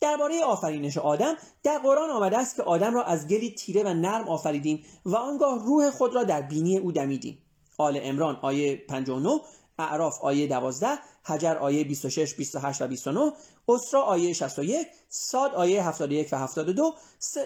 [0.00, 4.28] درباره آفرینش آدم در قرآن آمده است که آدم را از گلی تیره و نرم
[4.28, 7.38] آفریدیم و آنگاه روح خود را در بینی او دمیدیم.
[7.78, 9.40] آل امران آیه 59
[9.78, 13.32] اعراف آیه 12 حجر آیه 26 28 و 29
[13.68, 16.94] اسرا آیه 61 ساد آیه 71 و 72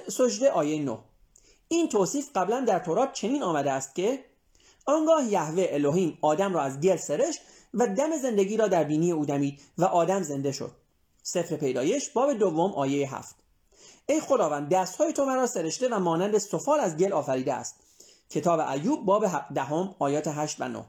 [0.08, 0.98] سجده آیه 9
[1.68, 4.24] این توصیف قبلا در تورات چنین آمده است که
[4.86, 7.40] آنگاه یهوه الهیم آدم را از گل سرش
[7.74, 10.70] و دم زندگی را در بینی او دمید و آدم زنده شد.
[11.22, 13.36] سفر پیدایش باب دوم آیه هفت.
[14.06, 17.74] ای خداوند دستهای تو مرا سرشته و مانند سفال از گل آفریده است.
[18.30, 20.84] کتاب ایوب باب دهم آیات 8 و 9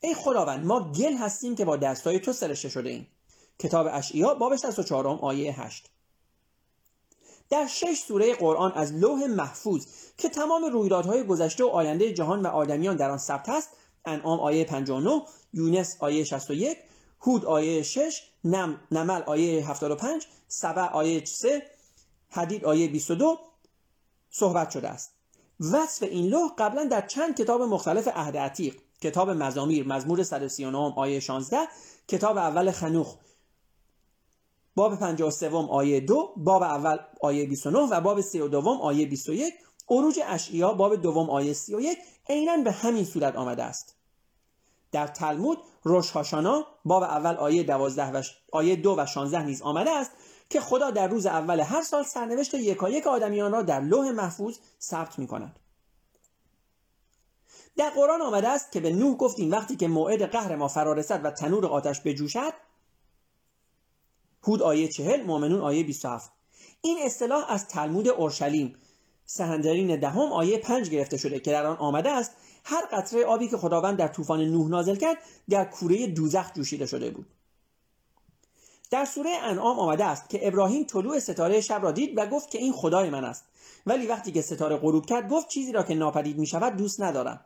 [0.00, 3.06] ای خداوند ما گل هستیم که با دستهای تو سرشته شده ایم
[3.58, 5.90] کتاب اشعیا باب 64 آیه 8
[7.50, 12.46] در شش سوره قرآن از لوح محفوظ که تمام رویدادهای گذشته و آینده جهان و
[12.46, 13.68] آدمیان در آن ثبت است
[14.04, 16.78] انعام آیه 59 یونس آیه 61
[17.20, 21.62] هود آیه 6 نم، نمل آیه 75 سبع آیه 3
[22.28, 23.38] حدید آیه 22
[24.30, 25.12] صحبت شده است.
[25.72, 28.76] وصف این لوح قبلا در چند کتاب مختلف عهد عتیق.
[29.06, 31.56] کتاب مزامیر مزمور 139 آیه 16
[32.08, 33.16] کتاب اول خنوخ.
[34.74, 39.54] باب 53 آیه 2 باب اول آیه 29 و باب 32 آیه 21
[39.88, 43.96] عروج اشعیا باب دوم آیه 31 عینا به همین صورت آمده است.
[44.92, 49.90] در تلمود روش هاشانا باب اول آیه 12 و آیه 2 و 16 نیز آمده
[49.90, 50.10] است
[50.50, 55.18] که خدا در روز اول هر سال سرنوشت یکایک آدمیان را در لوح محفوظ ثبت
[55.18, 55.58] می کند.
[57.76, 61.24] در قرآن آمده است که به نوح گفتیم وقتی که موعد قهر ما فرا رسد
[61.24, 62.52] و تنور آتش بجوشد
[64.42, 66.32] هود آیه 40 مؤمنون آیه 27
[66.80, 68.76] این اصطلاح از تلمود اورشلیم
[69.26, 72.32] سهندرین دهم آیه 5 گرفته شده که در آن آمده است
[72.64, 77.10] هر قطره آبی که خداوند در طوفان نوح نازل کرد در کوره دوزخ جوشیده شده
[77.10, 77.26] بود.
[78.90, 82.58] در سوره انعام آمده است که ابراهیم طلوع ستاره شب را دید و گفت که
[82.58, 83.44] این خدای من است.
[83.86, 87.44] ولی وقتی که ستاره غروب کرد گفت چیزی را که ناپدید می شود دوست ندارم.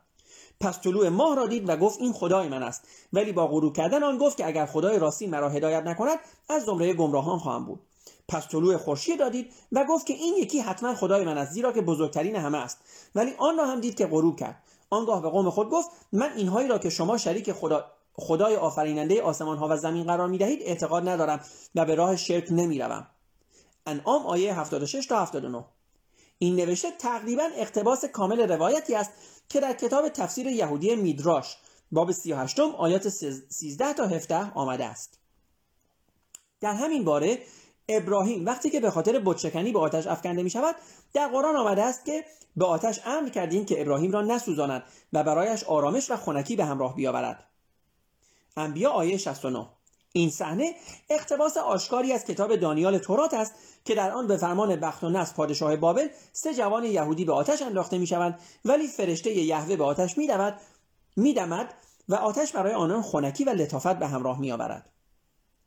[0.61, 2.89] پس طلوع ماه را دید و گفت این خدای من است.
[3.13, 6.19] ولی با غروب کردن آن گفت که اگر خدای راستی مرا هدایت نکند
[6.49, 7.81] از زمره گمراهان خواهم بود.
[8.29, 11.73] پس طلوع خورشید را دید و گفت که این یکی حتما خدای من است زیرا
[11.73, 12.79] که بزرگترین همه است.
[13.15, 14.63] ولی آن را هم دید که غروب کرد.
[14.91, 19.59] آنگاه به قوم خود گفت من اینهایی را که شما شریک خدا خدای آفریننده آسمان
[19.59, 21.41] ها و زمین قرار می دهید اعتقاد ندارم
[21.75, 23.07] و به راه شرک نمی روم.
[23.87, 25.65] انعام آیه 76 تا 79
[26.39, 29.11] این نوشته تقریبا اقتباس کامل روایتی است
[29.51, 31.57] که در کتاب تفسیر یهودی میدراش
[31.93, 35.19] باب 38 آیات 13 تا 17 آمده است.
[36.61, 37.39] در همین باره
[37.89, 40.77] ابراهیم وقتی که به خاطر بتشکنی به آتش افکنده می شود
[41.15, 42.25] در قرآن آمده است که
[42.57, 44.83] به آتش امر کردیم که ابراهیم را نسوزاند
[45.13, 47.45] و برایش آرامش و خنکی به همراه بیاورد.
[48.57, 49.67] انبیا آیه 69
[50.13, 50.75] این صحنه
[51.11, 55.35] اقتباس آشکاری از کتاب دانیال تورات است که در آن به فرمان بخت و نصر
[55.35, 60.19] پادشاه بابل سه جوان یهودی به آتش انداخته می شوند ولی فرشته یهوه به آتش
[60.19, 60.29] می
[61.17, 61.75] میدمد
[62.09, 64.91] و آتش برای آنان خنکی و لطافت به همراه می آورد.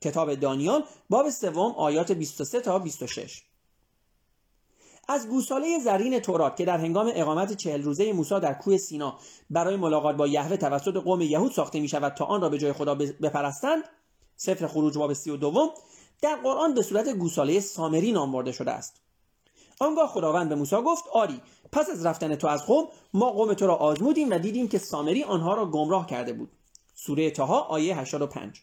[0.01, 3.43] کتاب دانیال باب سوم آیات 23 تا 26
[5.08, 9.75] از گوساله زرین تورات که در هنگام اقامت چهل روزه موسی در کوه سینا برای
[9.75, 12.95] ملاقات با یهوه توسط قوم یهود ساخته می شود تا آن را به جای خدا
[12.95, 13.84] بپرستند
[14.36, 15.69] سفر خروج باب سی و دوم
[16.22, 18.96] در قرآن به صورت گوساله سامری نام برده شده است.
[19.80, 21.41] آنگاه خداوند به موسی گفت آری
[21.72, 25.24] پس از رفتن تو از قوم ما قوم تو را آزمودیم و دیدیم که سامری
[25.24, 26.52] آنها را گمراه کرده بود.
[26.96, 28.62] سوره تاها آیه 85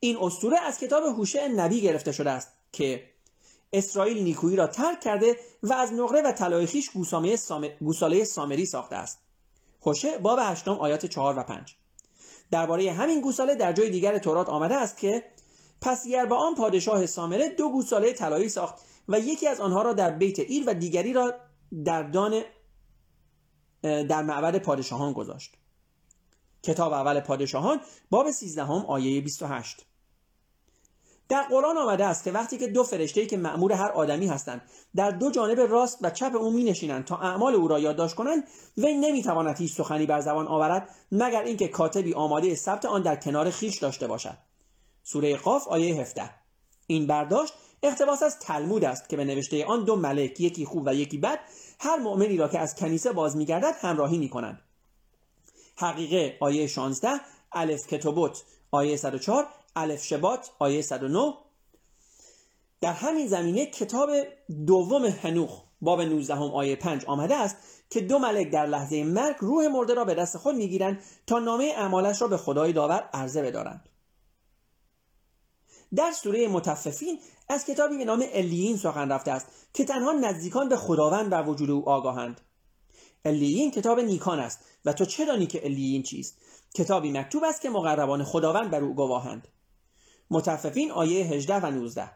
[0.00, 3.10] این اسطوره از کتاب هوشع نبی گرفته شده است که
[3.72, 6.90] اسرائیل نیکویی را ترک کرده و از نقره و طلای خیش
[7.80, 9.18] گوساله سامری ساخته است.
[9.82, 11.76] هوشع باب هشتم آیات 4 و 5
[12.50, 15.24] درباره همین گوساله در جای دیگر تورات آمده است که
[15.80, 18.74] پس با آن پادشاه سامره دو گوساله طلایی ساخت
[19.08, 21.34] و یکی از آنها را در بیت ایر و دیگری را
[21.84, 22.42] در دان
[23.82, 25.56] در معبد پادشاهان گذاشت.
[26.62, 29.86] کتاب اول پادشاهان باب 13 آیه 28
[31.30, 34.62] در قرآن آمده است که وقتی که دو فرشته که مأمور هر آدمی هستند
[34.96, 38.44] در دو جانب راست و چپ او می نشینند تا اعمال او را یادداشت کنند
[38.76, 43.50] وی نمی‌تواند هیچ سخنی بر زبان آورد مگر اینکه کاتبی آماده ثبت آن در کنار
[43.50, 44.38] خیش داشته باشد.
[45.02, 46.30] سوره قاف آیه 17
[46.86, 50.94] این برداشت اقتباس از تلمود است که به نوشته آن دو ملک یکی خوب و
[50.94, 51.38] یکی بد
[51.80, 54.60] هر مؤمنی را که از کنیسه باز میگردد همراهی می‌کنند.
[55.76, 57.08] حقیقه آیه 16
[57.52, 61.34] الف کتوبوت آیه 104 الف شبات آیه 109
[62.80, 64.10] در همین زمینه کتاب
[64.66, 67.56] دوم هنوخ باب 19 هم آیه 5 آمده است
[67.90, 71.64] که دو ملک در لحظه مرگ روح مرده را به دست خود می‌گیرند تا نامه
[71.64, 73.88] اعمالش را به خدای داور عرضه بدارند.
[75.94, 80.76] در سوره متففین از کتابی به نام الیین سخن رفته است که تنها نزدیکان به
[80.76, 82.40] خداوند و وجود او آگاهند.
[83.24, 86.38] الیین کتاب نیکان است و تو چه دانی که الیین چیست؟
[86.74, 89.48] کتابی مکتوب است که مقربان خداوند بر او گواهند.
[90.30, 92.10] متففین آیه 18 و 19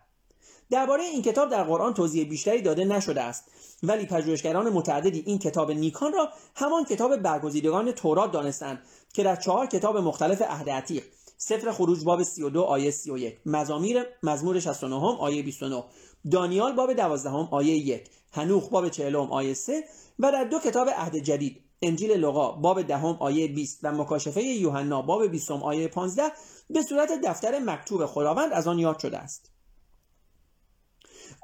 [0.70, 3.44] درباره این کتاب در قرآن توضیح بیشتری داده نشده است.
[3.82, 8.78] ولی پژوهشگران متعددی این کتاب نیکان را همان کتاب برگزیدگان تورات دانستند
[9.12, 11.04] که در چهار کتاب مختلف عهد عتیق
[11.36, 15.84] سفر خروج باب 32 آیه 31 مزامیر مزمور 69 آیه 29
[16.30, 19.84] دانیال باب 12 آیه 1 هنوخ باب 40 آیه 3
[20.18, 25.02] و در دو کتاب عهد جدید انجیل لغا باب دهم آیه 20 و مکاشفه یوحنا
[25.02, 26.22] باب 20 آیه 15
[26.70, 29.50] به صورت دفتر مکتوب خداوند از آن یاد شده است.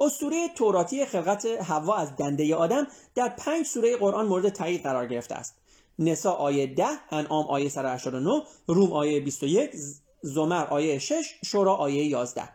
[0.00, 5.34] اسطوره توراتی خلقت حوا از دنده آدم در پنج سوره قرآن مورد تایید قرار گرفته
[5.34, 5.56] است.
[5.98, 9.70] نسا آیه 10 انعام آیه 189 روم آیه 21
[10.22, 12.48] زمر آیه 6 شورا آیه 11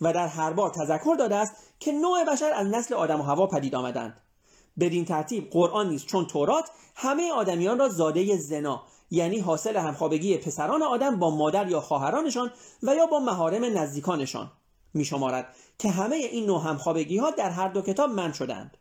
[0.00, 3.46] و در هر بار تذکر داده است که نوع بشر از نسل آدم و هوا
[3.46, 4.20] پدید آمدند.
[4.78, 10.82] بدین ترتیب قرآن نیست چون تورات همه آدمیان را زاده زنا یعنی حاصل همخوابگی پسران
[10.82, 14.52] آدم با مادر یا خواهرانشان و یا با مهارم نزدیکانشان
[14.94, 18.76] می شمارد که همه این نوع همخوابگی ها در هر دو کتاب من شدند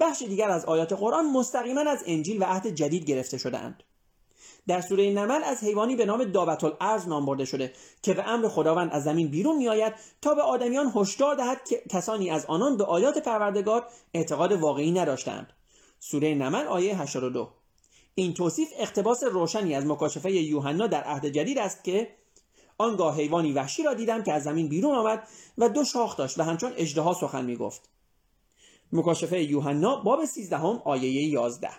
[0.00, 3.82] بخش دیگر از آیات قرآن مستقیما از انجیل و عهد جدید گرفته شدهاند.
[4.66, 7.72] در سوره نمل از حیوانی به نام دابت الارض نام برده شده
[8.02, 12.30] که به امر خداوند از زمین بیرون میآید تا به آدمیان هشدار دهد که کسانی
[12.30, 15.52] از آنان به آیات پروردگار اعتقاد واقعی نداشتند
[16.00, 17.48] سوره نمل آیه 82
[18.18, 22.16] این توصیف اقتباس روشنی از مکاشفه یوحنا در عهد جدید است که
[22.78, 26.42] آنگاه حیوانی وحشی را دیدم که از زمین بیرون آمد و دو شاخ داشت و
[26.42, 27.88] همچون اژدها سخن می‌گفت.
[28.92, 31.70] مکاشفه یوحنا باب 13 آیه 11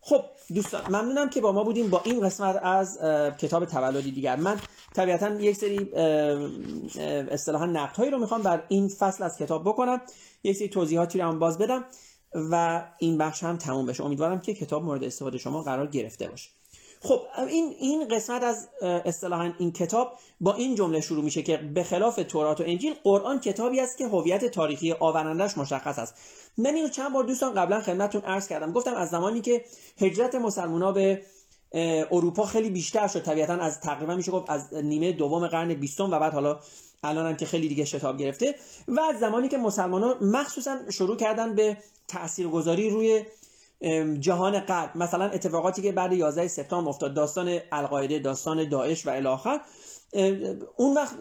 [0.00, 2.98] خب دوستان ممنونم که با ما بودیم با این قسمت از
[3.38, 4.36] کتاب تولدی دیگر.
[4.36, 4.60] من
[4.94, 5.92] طبیعتا یک سری
[7.30, 10.00] اصطلاحا نقد هایی رو می‌خوام بر این فصل از کتاب بکنم.
[10.44, 11.84] یک سری توضیحاتی رو هم باز بدم.
[12.34, 14.04] و این بخش هم تموم بشه.
[14.04, 16.50] امیدوارم که کتاب مورد استفاده شما قرار گرفته باشه.
[17.02, 21.82] خب این این قسمت از اصطلاحا این کتاب با این جمله شروع میشه که به
[21.82, 26.14] خلاف تورات و انجیل قرآن کتابی است که هویت تاریخی آورندش مشخص است.
[26.58, 28.72] من اینو چند بار دوستان قبلا خدمتتون عرض کردم.
[28.72, 29.64] گفتم از زمانی که
[30.00, 31.22] هجرت مسلمونا به
[32.10, 36.18] اروپا خیلی بیشتر شد طبیعتا از تقریبا میشه گفت از نیمه دوم قرن بیستم و
[36.18, 36.60] بعد حالا
[37.04, 38.54] الان هم که خیلی دیگه شتاب گرفته
[38.88, 41.76] و از زمانی که مسلمانان مخصوصا شروع کردن به
[42.08, 43.24] تاثیرگذاری روی
[44.20, 49.60] جهان قد مثلا اتفاقاتی که بعد 11 سپتامبر افتاد داستان القاعده داستان داعش و الاخر
[50.76, 51.16] اون وقت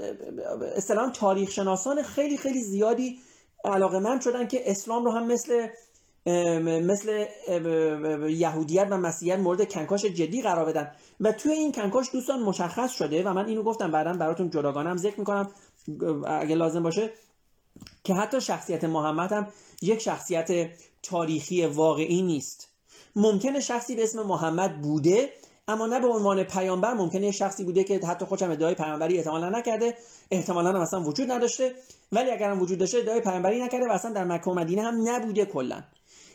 [0.76, 3.20] اصطلاحا تاریخ شناسان خیلی خیلی زیادی
[3.66, 5.68] علاقه من شدن که اسلام رو هم مثل
[6.26, 7.26] مثل
[8.30, 10.92] یهودیت و مسیحیت مورد کنکاش جدی قرار بدن.
[11.20, 14.98] و توی این کنکاش دوستان مشخص شده و من اینو گفتم بعدا براتون جداگانه هم
[14.98, 15.52] ذکر می‌کنم.
[16.28, 17.10] اگه لازم باشه
[18.04, 19.48] که حتی شخصیت محمد هم
[19.82, 20.70] یک شخصیت
[21.04, 22.70] تاریخی واقعی نیست.
[23.16, 25.30] ممکنه شخصی به اسم محمد بوده
[25.68, 29.98] اما نه به عنوان پیامبر ممکنه شخصی بوده که حتی خودم ادعای پیامبری احتمالا نکرده
[30.32, 31.74] احتمالا هم اصلا وجود نداشته
[32.12, 35.10] ولی اگر هم وجود داشته ادعای پیامبری نکرده و اصلا در مکه و مدینه هم
[35.10, 35.84] نبوده کلا.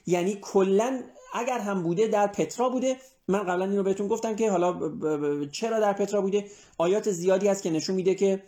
[0.07, 1.03] یعنی کلا
[1.35, 2.97] اگر هم بوده در پترا بوده.
[3.29, 4.79] من قبلا اینو بهتون گفتم که حالا
[5.53, 6.45] چرا در پترا بوده؟
[6.79, 8.43] آیات زیادی هست که نشون میده که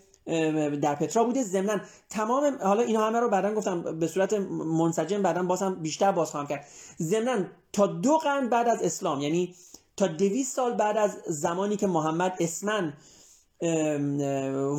[0.82, 1.42] در پترا بوده.
[1.42, 6.30] ضمن تمام حالا اینا همه رو بعدا گفتم به صورت منسجم بعدا بازم بیشتر باز
[6.30, 6.66] خواهم کرد.
[7.02, 9.54] ضمن تا دو قرن بعد از اسلام یعنی
[9.96, 12.92] تا دویست سال بعد از زمانی که محمد اسمن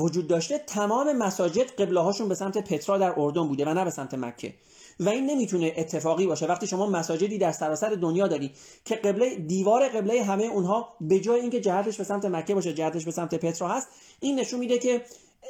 [0.01, 3.89] وجود داشته تمام مساجد قبله هاشون به سمت پترا در اردن بوده و نه به
[3.89, 4.53] سمت مکه.
[4.99, 6.45] و این نمی‌تونه اتفاقی باشه.
[6.45, 8.51] وقتی شما مساجدی در سراسر دنیا داری
[8.86, 13.05] که قبله دیوار قبله همه اونها به جای اینکه جهتش به سمت مکه باشه جهتش
[13.05, 13.88] به سمت پترا هست
[14.19, 15.01] این نشون میده که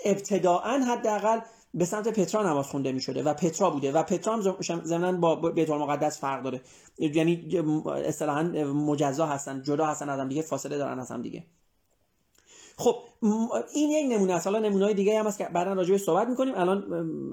[0.05, 1.39] ابتداعا حداقل
[1.73, 4.41] به سمت پترا نماز خونده می شده و پترا بوده و پترا هم
[4.83, 6.61] ضمن با بیت المقدس فرق داره.
[6.97, 7.57] یعنی
[8.05, 11.43] اصطلاحا مجزا هستن جدا هستن از هم دیگه فاصله دارن از هم دیگه.
[12.77, 12.95] خب
[13.73, 14.47] این یک نمونه است.
[14.47, 16.53] حالا نمونه های دیگه هم هست که بعدا راجع به صحبت می‌کنیم.
[16.55, 16.83] الان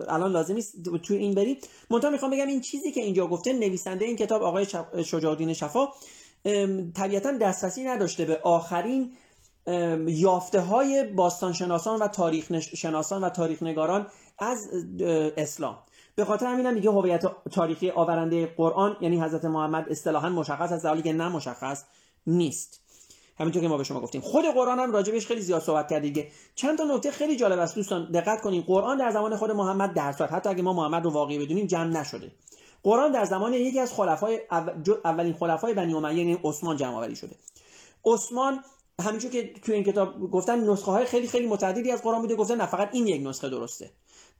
[0.08, 1.56] الان لازم نیست تو این بریم.
[1.90, 4.66] منتها می‌خوام بگم این چیزی که اینجا گفته نویسنده این کتاب آقای
[5.04, 5.88] شجاع الدین شفا
[6.94, 9.12] طبیعتا دسترسی نداشته به آخرین
[10.06, 14.06] یافته های باستانشناسان و تاریخ شناسان و تاریخ نگاران
[14.38, 14.68] از
[15.36, 15.78] اسلام.
[16.14, 21.00] به خاطر همین میگه هویت تاریخی آورنده قرآن یعنی حضرت محمد اصطلاحا مشخص است در
[21.00, 21.84] که نه مشخص
[22.26, 22.80] نیست.
[23.38, 24.20] همینطور که ما به شما گفتیم.
[24.20, 27.74] خود قرآن هم راجبش خیلی زیاد صحبت کرد دیگه چند تا نکته خیلی جالب است.
[27.74, 31.38] دوستان دقت کنین قرآن در زمان خود محمد در حتی اگه ما محمد رو واقعی
[31.38, 32.32] بدونیم جمع نشده.
[32.82, 34.40] قرآن در زمان یکی از خلفای
[35.04, 37.36] اولین خلفای بنی امیه یعنی عثمان جمع شده.
[38.04, 38.60] عثمان
[39.02, 42.56] همینجور که تو این کتاب گفتن نسخه های خیلی خیلی متعددی از قرآن بوده گفتن
[42.56, 43.90] نه فقط این یک نسخه درسته.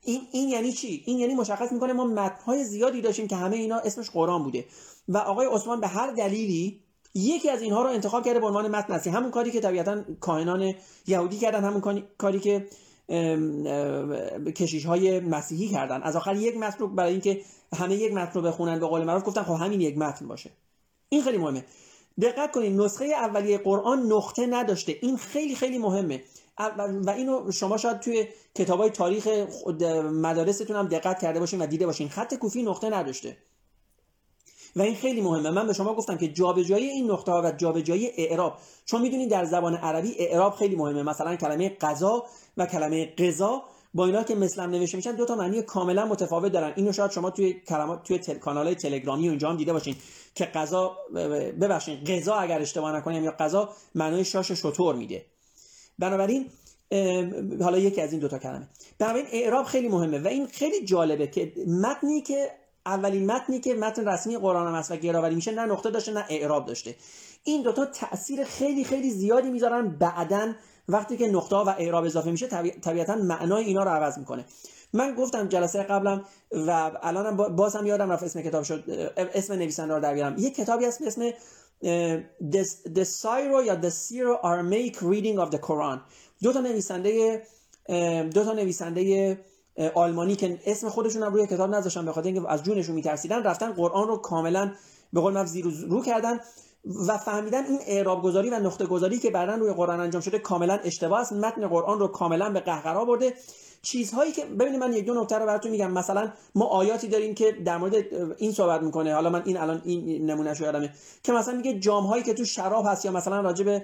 [0.02, 3.78] این این یعنی چی؟ این یعنی مشخص می‌کنه ما متنهای زیادی داشتیم که همه اینا
[3.78, 4.64] اسمش قرآن بوده.
[5.09, 6.80] و آقای عثمان به هر دلیلی
[7.14, 10.74] یکی از اینها رو انتخاب کرده به عنوان متن اصلی همون کاری که طبیعتا کاهنان
[11.07, 12.66] یهودی کردن همون کاری که
[14.57, 16.02] کشیش های مسیحی کردن.
[16.02, 17.40] از آخر یک متن رو برای اینکه
[17.76, 20.50] همه یک متن رو بخونن به قول معروف گفتن خب همین یک متن باشه.
[21.09, 21.64] این خیلی مهمه.
[22.20, 24.96] دقت کنید نسخه اولیه قرآن نقطه نداشته.
[25.02, 26.22] این خیلی خیلی مهمه.
[27.06, 29.28] و اینو شما شاید توی کتاب های تاریخ
[30.12, 32.08] مدارستون هم دقت کرده باشین و دیده باشین.
[32.08, 33.36] خط کوفی نقطه نداشته.
[34.76, 35.50] و این خیلی مهمه.
[35.50, 39.44] من به شما گفتم که جابجایی این نقطه ها و جابجایی اعراب چون می‌دونید در
[39.44, 41.02] زبان عربی اعراب خیلی مهمه.
[41.02, 42.24] مثلا کلمه قضا
[42.56, 43.62] و کلمه قضا
[43.95, 46.72] با اینا که مثلا نوشته میشن دو تا معنی کاملا متفاوت دارن.
[46.76, 48.34] اینو شاید شما توی کلمات توی تل...
[48.34, 49.97] کانال تلگرامی اونجا هم دیده باشین
[50.34, 50.97] که قضا
[51.61, 55.24] ببخشید قضا اگر اشتباه نکنیم یا قضا معنای شاش شطور میده.
[55.99, 56.47] بنابراین
[57.61, 58.68] حالا یکی از این دوتا کلمه.
[58.99, 62.51] بنابراین اعراب خیلی مهمه و این خیلی جالبه که متنی که
[62.86, 66.95] اولین متنی که متن رسمی قرآن و گراوری میشه نه نقطه داشته نه اعراب داشته.
[67.45, 70.53] این دوتا تاثیر خیلی خیلی زیادی می‌ذارن بعدا
[70.89, 72.47] وقتی که نقطه و اعراب اضافه میشه
[72.82, 74.45] طبیعتا معنای اینا رو عوض می‌کنه.
[74.93, 78.85] من گفتم جلسه قبلم و الانم باز هم یادم رفت اسم کتاب شد
[79.16, 80.39] اسم نویسنده رو در بیارم.
[80.39, 81.30] یه کتابی هست به اسم
[82.95, 85.99] The Syro یا The Syro Aramaic Reading of the Quran.
[86.43, 87.43] دو تا نویسنده
[88.35, 89.39] دو تا نویسنده
[89.95, 93.72] آلمانی که اسم خودشون هم روی کتاب نذاشتن به خاطر اینکه از جونشون میترسیدن رفتن
[93.72, 94.72] قرآن رو کاملا
[95.12, 96.41] به قول من زیر رو کردن.
[97.09, 100.78] و فهمیدن این اعراب گذاری و نقطه گذاری که بعدا روی قرآن انجام شده کاملا
[100.85, 101.32] اشتباه است.
[101.32, 103.35] متن قرآن رو کاملا به قهقرا برده.
[103.82, 105.91] چیزهایی که ببینید من یک دو نکته رو براتون میگم.
[105.91, 107.95] مثلا ما آیاتی داریم که در مورد
[108.39, 109.14] این صحبت می‌کنه.
[109.14, 110.93] حالا من این الان این نمونه شو یادمه.
[111.22, 113.78] که مثلا میگه جام هایی که تو شراب هست یا مثلا راجع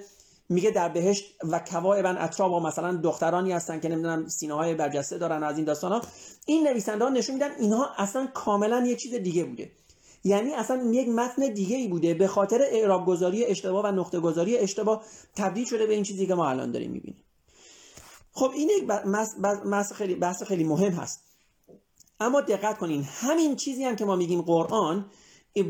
[0.49, 5.19] میگه در بهشت و کوائبن اطراب و مثلا دخترانی هستن که نمی‌دونم سینه های برجسته
[5.19, 6.01] دارن از این داستان ها
[6.47, 9.71] این نویسنده ها نشون میدن اینها اصلا کاملا یک چیز دیگه بوده.
[10.25, 12.15] یعنی اصلا یک متن دیگه ای بوده.
[12.15, 15.03] به خاطر اعراب گذاری اشتباه و نقطه گذاری اشتباه
[15.37, 17.25] تبدیل شده به این چیزی که ما الان داریم می‌بینیم.
[18.33, 18.87] خب این یک
[19.71, 21.21] بحث خیلی بحث خیلی مهم هست.
[22.21, 25.07] اما دقت کنین همین چیزی هم که ما میگیم قرآن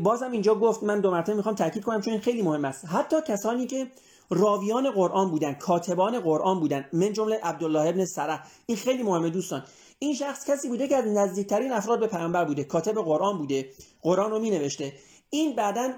[0.03, 2.85] بازم اینجا گفت من دو مرتبه می‌خوام تاکید کنم چون این خیلی مهم است.
[2.85, 3.87] حتی کسانی که
[4.29, 9.63] راویان قرآن بودن کاتبان قرآن بودن من جمله عبدالله ابن سره این خیلی مهمه دوستان.
[10.03, 13.69] این شخص کسی بوده که از نزدیکترین افراد به پیامبر بوده کاتب قرآن بوده
[14.01, 14.93] قرآن رو می نوشته
[15.29, 15.93] این بعدا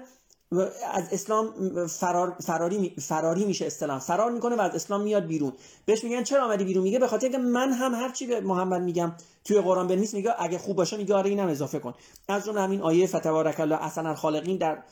[0.92, 5.52] از اسلام فرار فراری فراری میشه اسلام فرار می‌کنه و از اسلام میاد بیرون.
[5.86, 8.82] بهش میگن چرا آمدی بیرون؟ میگه به خاطر که من هم هر چی به محمد
[8.82, 9.12] میگم
[9.44, 11.94] توی قرآن بنویس میگه اگه خوب باشه میگه آره اینم اضافه کن.
[12.28, 14.82] از جمله همین آیه فتبارک الله احسن الخالقین در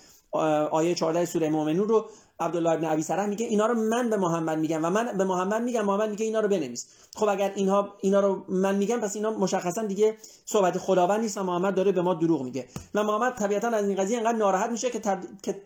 [0.70, 2.06] آیه 14 سوره مؤمنون رو
[2.44, 5.62] عبدالله ابن ابی سره میگه اینا رو من به محمد میگم و من به محمد
[5.62, 6.86] میگم محمد میگه اینا رو بنویس.
[7.16, 11.42] خب اگر اینها اینا رو من میگم پس اینا مشخصا دیگه صحبت خداوند نیست و
[11.42, 12.66] محمد داره به ما دروغ میگه.
[12.94, 15.00] و محمد طبیعتا از این قضیه انقدر ناراحت میشه که
[15.42, 15.62] که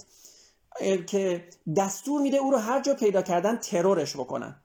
[1.07, 1.45] که
[1.77, 4.57] دستور میده او رو هر جا پیدا کردن ترورش بکنن.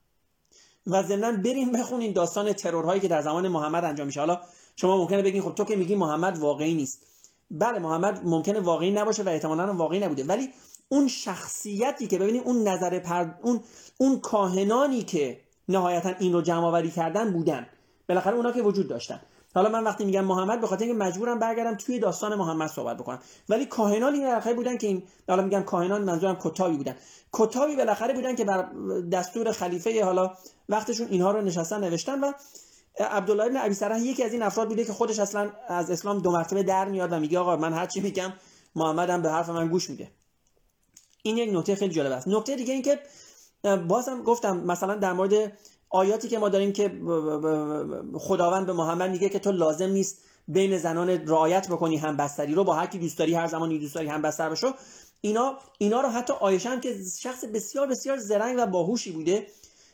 [0.87, 4.19] و ضمن بریم بخونین داستان ترورهایی که در زمان محمد انجام میشه.
[4.19, 4.41] حالا
[4.75, 6.99] شما ممکنه بگین خب تو که میگی محمد واقعی نیست.
[7.51, 10.23] بله محمد ممکنه واقعی نباشه و احتمالا واقعی نبوده.
[10.23, 10.49] ولی
[10.91, 13.25] اون شخصیتی که ببینید اون نظر پر...
[13.41, 13.59] اون
[13.97, 15.39] اون کاهنانی که
[15.69, 17.67] نهایتا این رو جمع آوری کردن بودن.
[18.09, 19.21] بالاخره اونا که وجود داشتن.
[19.55, 23.19] حالا من وقتی میگم محمد به خاطر اینکه مجبورم برگردم توی داستان محمد صحبت بکنم.
[23.49, 26.95] ولی کاهنانی بالاخره بودن که این حالا میگم کاهنان منظورم کتابی بودن.
[27.33, 28.69] کتابی بالاخره بودن که بر
[29.11, 30.31] دستور خلیفه حالا
[30.69, 32.31] وقتشون اینها رو نشستن نوشتن و
[32.99, 36.31] عبدالله ابن ابی سره یکی از این افراد بوده که خودش اصلا از اسلام دو
[36.31, 38.33] مرتبه در میاد و میگه آقا من هر چی میگم
[38.75, 40.11] محمد هم به حرف من گوش میده.
[41.23, 42.27] این یک نکته خیلی جالب است.
[42.27, 42.99] نکته دیگه این که
[43.87, 45.57] بازم گفتم مثلا در مورد
[45.89, 46.91] آیاتی که ما داریم که
[48.17, 50.17] خداوند به محمد میگه که تو لازم نیست
[50.47, 53.95] بین زنان رعایت بکنی هم بستری رو با هر کی دوست داری هر زمانی دوست
[53.95, 54.71] داری هم بستر بشو.
[55.21, 59.47] اینا اینا رو حتی آیشه که شخص بسیار بسیار زرنگ و باهوشی بوده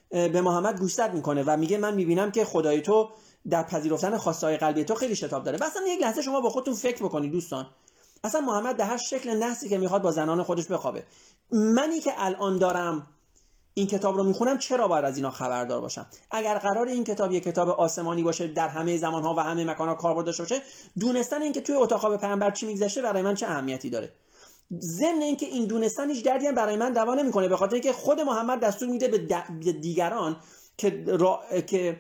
[0.10, 3.10] به محمد گوشزد می‌کنه و میگه من می‌بینم که خدای تو
[3.50, 5.58] در پذیرفتن خواستهای قلبی تو خیلی شتاب داره.
[5.62, 7.68] مثلا یک لحظه شما با خودتون فکر بکنید دوستان.
[8.24, 11.04] اصلا محمد در هر شکل نحسی که می‌خواد با زنان خودش بخوابه.
[11.52, 13.08] منی که الان دارم
[13.74, 17.44] این کتاب رو می‌خونم چرا باید از اینا خبردار باشم؟ اگر قرار این کتاب یک
[17.44, 20.62] کتاب آسمانی باشه در همه زمان ها و همه مکان ها کاربرد داشته باشه
[21.00, 24.12] دونستن اینکه توی اتاق خواب پیامبر چی میگذشته برای من چه اهمیتی داره؟
[24.82, 28.22] ضمن اینکه این دونستن هیچ دردی هم برای من دوا نمی‌کنه به خاطر اینکه خود
[28.22, 29.18] محمد دستور میده به
[29.72, 30.38] دیگران
[30.78, 31.04] که
[31.68, 31.98] که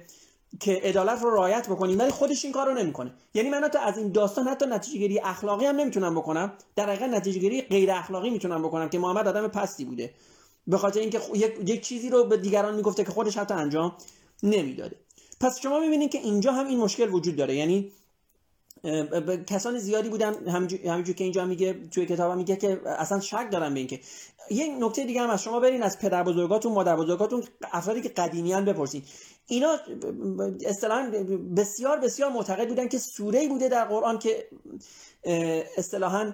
[0.59, 3.13] که عدالت رو رعایت بکنیم ولی خودش این کار رو نمی‌کنه.
[3.33, 6.53] یعنی من حتی از این داستان حتی نتیجه گیری اخلاقی هم نمی‌تونم بکنم.
[6.75, 10.13] در حقیقت نتیجه گیری غیر اخلاقی می‌تونم بکنم که محمد آدم پستی بوده.
[10.67, 13.95] به خاطر اینکه یک،, یک چیزی رو به دیگران می‌گفته که خودش حتی انجام
[14.43, 14.95] نمی‌داده.
[15.39, 17.55] پس شما می‌بینید که اینجا هم این مشکل وجود داره.
[17.55, 17.91] یعنی
[19.47, 23.79] کسان زیادی بودن همینجور که اینجا میگه توی کتاب میگه که اصلا شک دارن به
[23.79, 23.99] اینکه
[24.51, 28.65] یک نکته دیگه هم از شما برین از پدر بزرگاتون مادر بزرگاتون افرادی که قدیمیان
[28.65, 29.03] بپرسین.
[29.47, 29.77] اینا
[30.65, 31.11] اصطلاحا
[31.57, 34.47] بسیار بسیار معتقد بودن که سوره بوده در قرآن که
[35.77, 36.33] اصطلاحا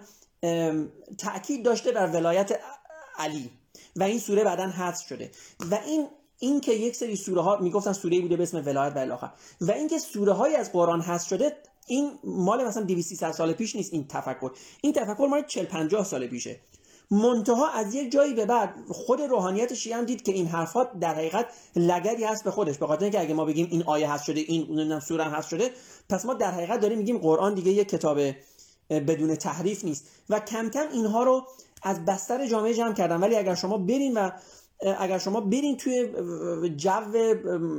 [1.17, 2.59] تاکید داشته بر ولایت
[3.17, 3.49] علی
[3.95, 5.31] و این سوره بعدا حذف شده.
[5.71, 6.07] و این
[6.39, 9.71] این که یک سری سوره ها می‌گفتن سوره بوده به اسم ولایت و الاخر و
[9.71, 11.57] اینکه سوره های از قرآن حذف شده
[11.87, 14.51] این مال مثلا 200 سال پیش نیست این تفکر.
[14.81, 16.59] این تفکر مال 40 50 سال پیشه.
[17.13, 21.15] منتها از یک جایی به بعد خود روحانیت شیعه هم دید که این حرفات در
[21.15, 21.45] حقیقت
[21.75, 22.77] لگری هست به خودش.
[22.77, 25.71] به خاطر اینکه اگه ما بگیم این آیه هست شده این نمی‌دونم سوره هست شده
[26.09, 28.19] پس ما در حقیقت داریم میگیم قرآن دیگه یک کتاب
[28.89, 30.07] بدون تحریف نیست.
[30.29, 31.47] و کم کم اینها رو
[31.83, 33.19] از بستر جامعه جمع کردن.
[33.19, 34.29] ولی اگر شما برین و
[34.99, 36.09] اگر شما برین توی
[36.75, 37.13] جو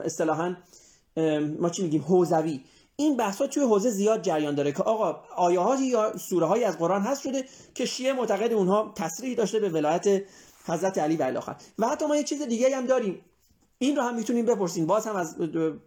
[0.05, 0.57] اصطلاحا
[1.59, 2.61] ما چی میگیم حوزوی
[2.97, 6.79] این بحث توی حوزه زیاد جریان داره که آقا آیه ها یا سوره های از
[6.79, 10.23] قرآن هست شده که شیعه معتقد اونها تصریح داشته به ولایت
[10.67, 11.57] حضرت علی و الاخر.
[11.79, 13.21] و حتی ما یه چیز دیگه هم داریم.
[13.79, 15.39] این رو هم می‌تونیم بپرسین باز هم از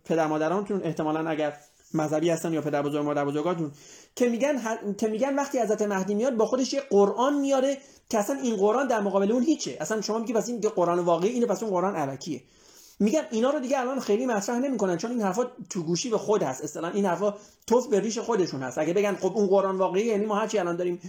[0.05, 1.58] پدر مادرانتون احتمالا اگر
[1.93, 3.72] مذهبی هستن یا پدر بزرگ مادر بزرگاتون
[4.16, 4.62] که میگن
[4.97, 7.78] که میگن وقتی حضرت مهدی میاد با خودش یه قرآن میاره
[8.10, 9.78] که اصلا این قرآن در مقابل اون هیچه.
[9.80, 12.41] اصلا شما میگی پس این قرآن واقعی اینه پس اون قرآن علکیه.
[12.99, 16.43] میگم اینا رو دیگه الان خیلی مطرح نمی‌کنن چون این حرفا تو گوشی به خود
[16.43, 16.63] هست.
[16.63, 17.33] اصلا این حرفا
[17.67, 18.77] توف به ریش خودشون هست.
[18.77, 20.99] اگه بگن خب اون قرآن واقعی یعنی ما هرچی الان داریم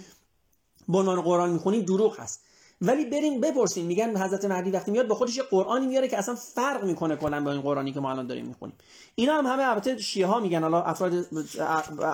[0.89, 2.45] به عنوان قرآن می‌خونیم دروغ هست.
[2.80, 6.34] ولی برین بپرسین میگن حضرت مهدی وقتی میاد با خودش یه قرآنی میاره که اصلا
[6.34, 8.76] فرق می‌کنه کلا با این قرآنی که ما الان داریم می‌خونیم.
[9.14, 10.62] اینا هم همه البته شیعه ها میگن.
[10.62, 11.26] حالا افراد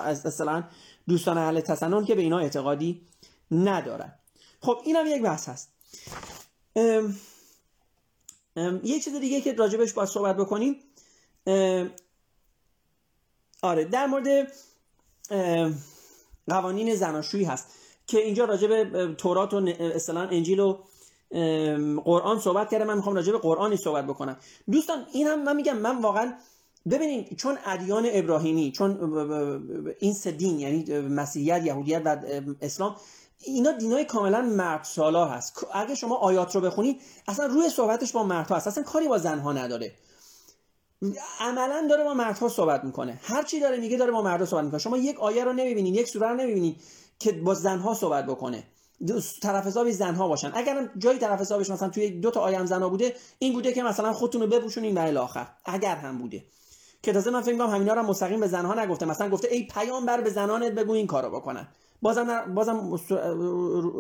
[0.04, 0.64] اصلا
[1.08, 3.00] دوستان اهل تسنن که به اینا اعتقادی
[3.50, 4.12] ندارن.
[4.60, 5.68] خب اینم یک بحث هست.
[8.82, 10.76] یه چیز دیگه که راجبش باید صحبت بکنیم.
[13.62, 14.52] آره در مورد
[16.48, 17.66] قوانین زناشویی هست
[18.07, 20.78] که اینجا راجب تورات و اصطلاح انجیل و
[22.05, 24.36] قرآن صحبت کرده من می‌خوام راجب قرآنی صحبت بکنم.
[24.72, 26.34] دوستان این هم من میگم من واقعا
[26.90, 29.14] ببینید چون ادیان ابراهیمی چون
[29.98, 32.16] این سه دین یعنی مسیحیت یهودیت و
[32.61, 32.96] اسلام
[33.47, 38.22] اینا دینای کاملا مرد سالار هست اگه شما آیات رو بخونید اصلا روی صحبتش با
[38.22, 38.66] مردها هست.
[38.66, 39.92] اصلا کاری با زنها نداره.
[41.40, 43.20] عملا داره با مردها صحبت می‌کنه.
[43.22, 44.80] هر چی داره میگه داره با مردها صحبت می‌کنه.
[44.80, 46.80] شما یک آیه رو نمی‌بینید یک سوره رو نمی‌بینید
[47.18, 48.64] که با زنها صحبت بکنه.
[49.42, 50.53] طرف حسابی زنها باشن.
[50.55, 53.82] اگر جایی طرف حسابش مثلا توی دو تا آیه هم زنها بوده این بوده که
[53.82, 56.45] مثلا خودتون رو بپوشونین برای آخر اگر هم بوده.
[57.03, 59.07] که تازه من فکر می‌کنم همینا رو مستقیم به زنها نگفته.
[59.07, 61.68] مثلا گفته ای پیامبر به زنانت بگو این کارو بکنن.
[62.05, 62.92] بازم بازم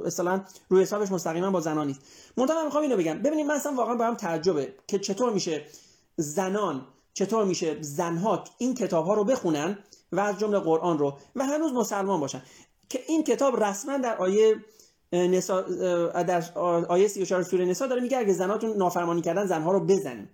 [0.06, 2.00] اصلا روی حسابش مستقیما با زنان نیست.
[2.36, 3.22] منتها من می‌خوام اینو بگم.
[3.22, 5.64] ببینید من اصلا واقعا برام تعجبه که چطور میشه
[6.16, 9.78] زنان چطور میشه زنها این کتاب ها رو بخونن
[10.12, 12.42] و از جمله قرآن رو و هنوز مسلمان باشن.
[12.88, 14.56] که این کتاب رسما در آیه
[15.12, 15.60] نسا
[16.22, 16.44] در
[16.88, 20.28] آیه 34 سوره نسا داره میگه اگه زناتون نافرمانی کردن زنها رو بزنین.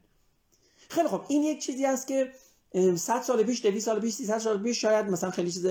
[0.88, 2.32] خیلی خب این یک چیزی است که
[2.96, 5.66] 100 سال پیش 200 سال پیش 300 سال پیش شاید مثلا خیلی چیز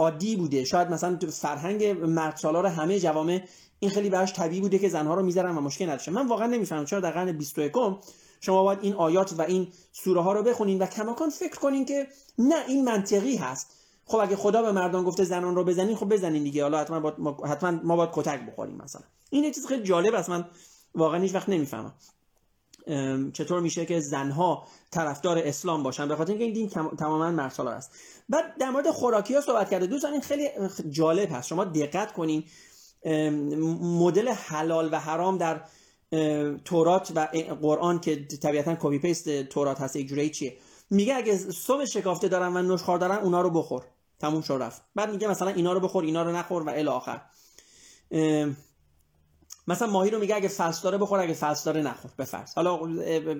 [0.00, 0.64] عادی بوده.
[0.64, 3.42] شاید مثلا فرهنگ مرد سالار همه جوامع
[3.78, 6.84] این خیلی براش طبیعی بوده که زنها رو می‌ذارن و مشکل نداره من واقعا نمی‌فهمم
[6.84, 7.72] چرا در قرن 21
[8.40, 12.06] شما باید این آیات و این سوره ها رو بخونین و کماکان فکر کنین که
[12.38, 13.76] نه این منطقی هست.
[14.06, 16.62] خب اگه خدا به مردان گفته زنان رو بزنین خب بزنین دیگه.
[16.62, 19.02] حالا حتما ما حتما ما باید کتک بخوریم مثلا.
[19.30, 20.30] این چیز خیلی جالب است.
[20.30, 20.44] من
[20.94, 21.94] واقعا هیچ وقت نمی‌فهمم.
[23.32, 27.90] چطور میشه که زنها طرفدار اسلام باشن؟ به خاطر اینکه این دین تماما مرسالار است.
[28.28, 29.86] بعد در مورد خوراکی ها صحبت کرده.
[29.86, 30.48] دوستان این خیلی
[30.90, 31.48] جالب هست.
[31.48, 32.44] شما دقت کنین
[33.80, 35.60] مدل حلال و حرام در
[36.64, 37.28] تورات و
[37.62, 40.56] قرآن که طبیعتا کپی پیست تورات هست یک چیه؟
[40.90, 43.82] میگه اگه صبح شکافته دارن و نشخوار دارن اونا رو بخور.
[44.20, 44.82] تموم شد رفت.
[44.94, 47.20] بعد میگه مثلا اینا رو بخور اینا رو نخور و الی آخر.
[49.70, 52.10] مثلا ماهی رو میگه اگه فصل داره بخور اگه فصل داره نخور.
[52.16, 52.80] به حالا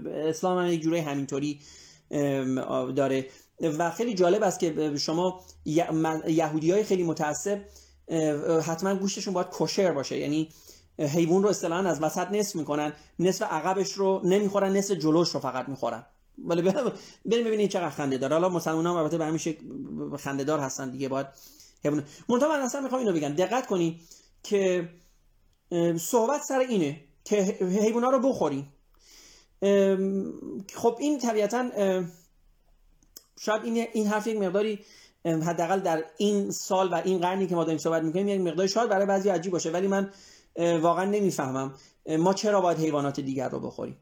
[0.07, 1.61] اسلام هم یک جوری همینطوری
[2.97, 3.27] داره.
[3.79, 5.41] و خیلی جالب است که شما
[6.27, 7.61] یهودی های خیلی متعصب
[8.67, 10.19] حتما گوشتشون باید کشر باشه.
[10.19, 10.49] یعنی
[10.99, 15.69] حیوان رو اصطلاحا از وسط نصف می‌کنن نصف عقبش رو نمی‌خورن نصف جلوش رو فقط
[15.69, 16.07] می‌خورن.
[16.45, 19.65] ولی بریم ببینید چقدر خنده داره حالا مسلمان هم البته به همین شکل
[20.17, 21.27] خنده دار هستن دیگه باید
[22.29, 23.29] منتها من اصلا می‌خوام اینو بگم.
[23.29, 24.01] دقت کنی
[24.43, 24.89] که
[25.99, 28.73] صحبت سر اینه که حیونا رو بخوریم.
[30.75, 31.71] خب این طبیعتا
[33.41, 34.79] شاید این این حرف یک مقداری
[35.25, 38.89] حداقل در این سال و این قرنی که ما داریم صحبت می‌کنیم یک مقداری شاید
[38.89, 40.11] برای بعضی عجیب باشه ولی من
[40.57, 41.75] واقعا نمی‌فهمم.
[42.19, 43.97] ما چرا باید حیوانات دیگر رو بخوریم؟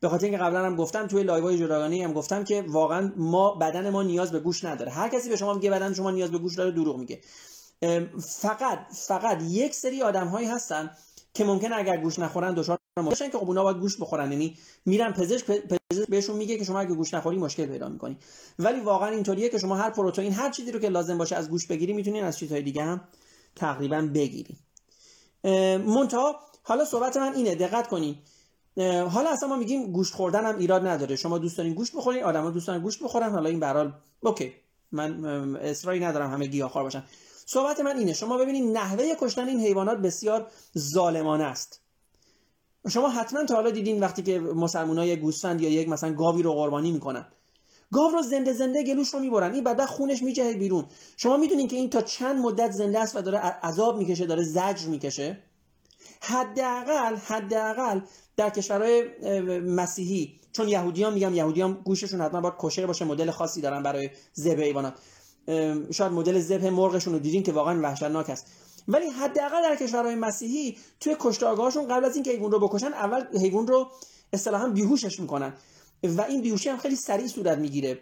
[0.00, 3.90] به خاطر اینکه قبلا هم گفتم توی لایوهای جداگانه هم گفتم که واقعا ما بدن
[3.90, 4.90] ما نیاز به گوش نداره.
[4.90, 7.20] هر کسی به شما میگه بدن شما نیاز به گوش داره دروغ میگه.
[8.20, 10.90] فقط فقط یک سری آدم هایی هستن
[11.34, 14.32] که ممکن اگر گوش نخورن دچار مشکل که خب اونا باید گوش بخورن.
[14.32, 14.56] یعنی
[14.86, 18.16] میرن پزشک پزشک بهشون میگه که شما اگه گوش نخوری مشکل پیدا می‌کنی.
[18.58, 21.66] ولی واقعا اینطوریه که شما هر پروتئین هر چیزی رو که لازم باشه از گوش
[21.66, 23.00] بگیری می‌تونین از چیزهای دیگه هم
[23.56, 24.58] تقریبا بگیریم
[25.86, 28.16] منتها حالا صحبت من اینه دقت کنین.
[29.10, 31.16] حالا اصلا ما میگیم گوشت خوردن هم ایراد نداره.
[31.16, 34.52] شما دوست دارین گوشت بخورین آدما دوست دارن گوشت بخورن حالا این برال اوکی.
[34.92, 35.24] من
[35.56, 37.02] اصراری ندارم همه گیاهخوار باشن.
[37.52, 38.12] صحبت من اینه.
[38.12, 40.46] شما ببینید نحوه کشتن این حیوانات بسیار
[40.78, 41.80] ظالمانه است.
[42.88, 46.92] شما حتما تا حالا دیدین وقتی که مسلمانای گوسفند یا یک مثلا گاوی رو قربانی
[46.92, 47.26] می‌کنن.
[47.92, 49.54] گاو رو زنده زنده گلوش رو می‌برن.
[49.54, 50.84] این بعد خونش میجه بیرون.
[51.16, 54.88] شما می‌دونین که این تا چند مدت زنده است و داره عذاب می‌کشه داره زجر
[54.88, 55.42] می‌کشه.
[56.20, 58.00] حداقل حداقل
[58.36, 59.02] در کشورهای
[59.60, 64.62] مسیحی چون یهودیان میگم یهودیان گوششون حتما باید کشر باشه مدل خاصی دارن برای ذبح
[64.62, 64.94] حیوانات.
[65.92, 68.46] شاید مدل ذبح مرغشون رو دیدین که واقعا وحشتناک است.
[68.88, 73.66] ولی حداقل در کشورهای مسیحی توی کشتارگاهشون قبل از اینکه حیوان رو بکشن اول حیوان
[73.66, 73.90] رو
[74.32, 75.52] اصطلاحا بیهوشش می‌کنن.
[76.02, 77.98] و این بیهوشی هم خیلی سریع صورت می‌گیره.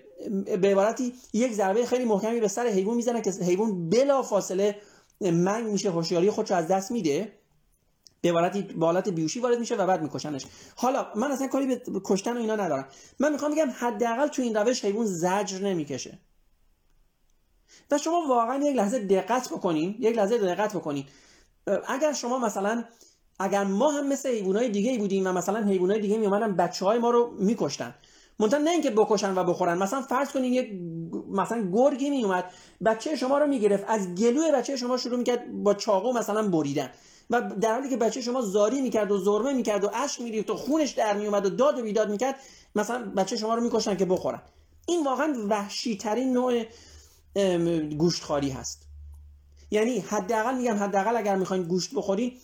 [0.61, 4.77] به عبارتی یک ضربه خیلی محکمی به سر حیوان می‌زنه که حیوان بلا فاصله
[5.21, 7.33] منگ میشه هوشیاری خودش از دست میده.
[8.21, 10.47] به عبارتی به حالت بیوشی وارد میشه و بعد میکشنش.
[10.77, 12.89] حالا من اصلا کاری به کشتن و اینا ندارم.
[13.19, 16.19] من می‌خوام بگم حداقل تو این روش حیوان زجر نمی‌کشه.
[17.91, 21.05] و شما واقعا یک لحظه دقت بکنین یک لحظه دقت بکنین.
[21.89, 22.85] اگر شما مثلا
[23.39, 27.11] اگر ما هم مثل حیوانات دیگه بودیم و مثلا حیوانات دیگه میومدن بچه های ما
[27.11, 27.95] رو میکشتن.
[28.39, 30.73] منتها نه اینکه بکشن و بخورن مثلا فرض کنین یک
[31.31, 32.45] مثلا گرگی میومد
[32.85, 36.91] بچه شما رو می‌گرفت از گلوی بچه شما شروع می‌کرد با چاقو مثلا بریدن.
[37.31, 40.57] و در حالی که بچه شما زاری می‌کرد و زرمه می‌کرد و اشک میریخت و
[40.57, 42.35] خونش در میومد و داد و بیداد می‌کرد
[42.75, 44.43] مثلا بچه شما رو می‌کشن که بخورن.
[44.89, 46.65] این واقعا وحشی ترین نوع
[47.99, 48.83] گوشتخواری هست.
[49.71, 52.37] یعنی حداقل میگم حداقل اگر می‌خواین گوشت بخوری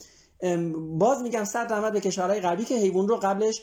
[0.99, 3.63] باز میگم صد رحمت به کشورهای غربی که حیوان رو قبلش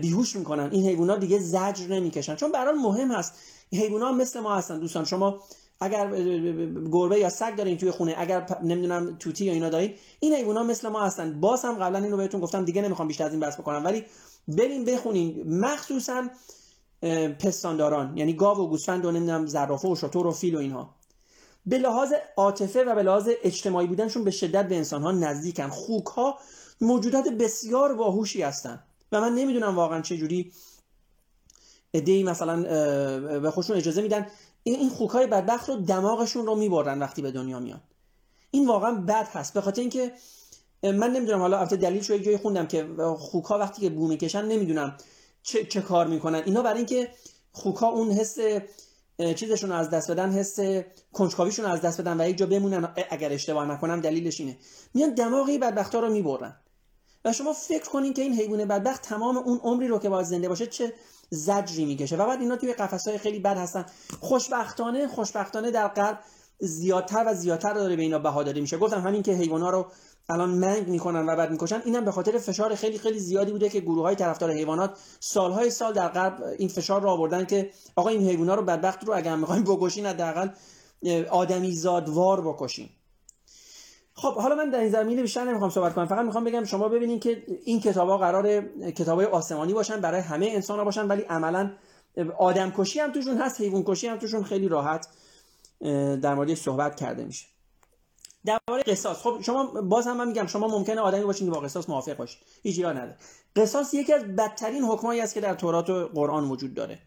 [0.00, 0.68] بیهوش می‌کنن.
[0.72, 2.36] این حیوانات دیگه زجر نمی‌کشن.
[2.36, 3.32] چون برای مهم هست.
[3.72, 5.04] حیوانات مثل ما هستن دوستان.
[5.04, 5.40] شما
[5.80, 6.10] اگر
[6.92, 10.88] گربه یا سگ دارین توی خونه اگر نمی‌دونم توتی یا اینا دارین این حیونا مثل
[10.88, 11.40] ما هستن.
[11.40, 13.84] باز هم قبلا اینو بهتون گفتم دیگه نمی‌خوام بیشتر از این بحث بکنم.
[13.84, 14.04] ولی
[14.48, 16.22] بریم بخونین مخصوصا
[17.38, 18.16] پستانداران.
[18.16, 20.94] یعنی گاو و گوسفند و نمی‌دونم زرافه و شتر و فیل و اینها.
[21.66, 25.68] به لحاظ عاطفه و به لحاظ اجتماعی بودنشون به شدت به انسان ها نزدیکن.
[25.68, 26.38] خوک ها
[26.80, 28.82] موجودات بسیار باهوشی هستن.
[29.12, 30.52] و من نمی‌دونم واقعا چه جوری
[31.92, 32.62] ای مثلا
[33.38, 34.26] به خودشون اجازه میدن.
[34.62, 37.80] این این خوکای بدبخت رو دماغشون رو می‌برن وقتی به دنیا میان.
[38.50, 39.54] این واقعا بد هست.
[39.54, 40.12] به خاطر اینکه
[40.82, 42.88] من نمی‌دونم حالا البته دلیل شو جایی خوندم که
[43.18, 44.96] خوکا وقتی که بو می‌کشن نمی‌دونم.
[45.46, 47.10] چه, چه کار می‌کنن؟ اینا برای اینکه
[47.52, 48.38] خوکا اون حس
[49.36, 50.58] چیزشون از دست بدن حس
[51.12, 52.94] کنجکاویشون از دست بدن و یک جا بمونن.
[53.10, 54.56] اگر اشتباه نکنم دلیلش اینه.
[54.94, 56.56] میان دماغی بدبختا رو می‌برن.
[57.24, 60.48] و شما فکر کنین که این حیوان بدبخت تمام اون عمری رو که باید زنده
[60.48, 60.92] باشه چه
[61.30, 62.16] زجری می‌کشه.
[62.16, 62.74] و بعد اینا توی
[63.06, 63.86] های خیلی بد هستن.
[64.20, 66.18] خوشبختانه خوشبختانه در غرب
[66.58, 68.78] زیادتر و زیادتر داره به اینا بها داده میشه.
[68.78, 69.86] گفتم همین که حیونا رو
[70.28, 73.80] الان منگ می‌کنن و بعد می‌کشن اینم به خاطر فشار خیلی خیلی زیادی بوده که
[73.80, 78.28] گروه های طرفدار حیوانات سالهای سال در غرب این فشار رو آوردن که آقا این
[78.28, 80.48] حیونا رو بدبخت رو اگر می‌خوایم بکشین حداقل
[81.30, 82.88] آدمی زادوار بکشین.
[84.14, 86.06] خب حالا من در این زمینه بیشتر نمی‌خوام صحبت کنم.
[86.06, 88.60] فقط می‌خوام بگم شما ببینید که این کتابا قرار
[88.90, 91.70] کتابای آسمانی باشن برای همه انسان ها باشن ولی عملا
[92.38, 95.08] آدم کشی هم توشون هست حیوان کشی هم توشون خیلی راحت
[96.22, 97.46] در مورد صحبت کرده میشه.
[98.46, 99.16] درباره قصاص.
[99.16, 102.38] خب شما باز هم من میگم شما ممکنه آدمی باشین که با قصاص موافق باشید
[102.62, 103.16] هیچ نداره.
[103.56, 106.98] قصاص یکی از بدترین حکمایی است که در تورات و قرآن وجود داره.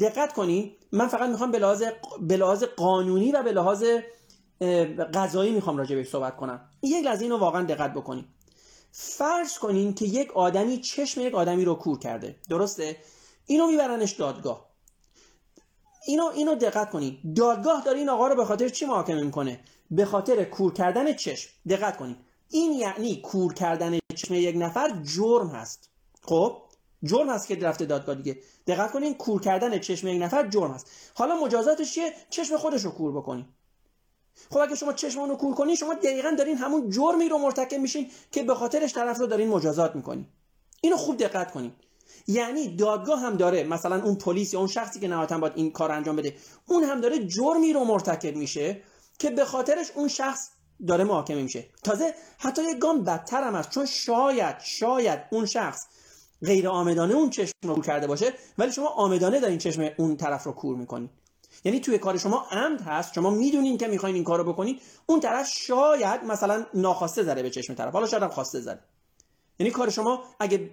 [0.00, 1.50] دقت کنید من فقط می‌خوام
[2.20, 3.84] به لحاظ قانونی و به لحاظ
[5.14, 6.60] غذایی می‌خوام راجع بهش صحبت کنم.
[6.82, 8.34] یک لحظه اینو واقعا دقت بکنیم
[8.92, 12.36] فرض کنین که یک آدمی چشم یک آدمی رو کور کرده.
[12.48, 12.96] درسته؟
[13.46, 14.66] اینو میبرنش دادگاه.
[16.06, 19.60] اینو اینو دقت کنین دادگاه داره این آقا رو به خاطر چی محاکمه می‌کنه؟
[19.90, 21.50] به خاطر کور کردن چشم.
[21.68, 22.16] دقت کنین
[22.50, 25.90] این یعنی کور کردن چشم یک نفر جرم هست.
[26.22, 26.62] خب؟
[27.04, 28.38] جرم هست که رفته دادگاه دیگه.
[28.66, 30.90] دقت کنین کور کردن چشم یک نفر جرم هست.
[31.14, 33.44] حالا مجازاتش چیه؟ چشم خودش رو کور بکنین
[34.50, 38.10] خب اگه شما چشم رو کور کنین شما دقیقا دارین همون جرمی رو مرتکب میشین
[38.32, 40.26] که به خاطرش طرف رو دارین مجازات می‌کنین
[40.80, 41.72] اینو خوب دقت کنین.
[42.28, 45.92] یعنی دادگاه هم داره مثلا اون پلیس یا اون شخصی که نهایتا باید این کار
[45.92, 48.82] انجام بده اون هم داره جرمی رو مرتکب میشه.
[49.18, 50.48] که به خاطرش اون شخص
[50.86, 51.68] داره محاکمه میشه.
[51.84, 55.86] تازه حتی یک گام بدتر هم است چون شاید شاید اون شخص
[56.44, 60.52] غیر آمدانه اون چشم رو کرده باشه ولی شما آمدانه دارین چشم اون طرف رو
[60.52, 61.10] کور می‌کنین.
[61.64, 65.48] یعنی توی کار شما عمد هست شما می‌دونین که می‌خواین این کارو بکنین اون طرف
[65.48, 67.92] شاید مثلا ناخواسته زده به چشم طرف.
[67.92, 68.80] حالا شاید هم خواسته زده.
[69.58, 70.70] یعنی کار شما اگه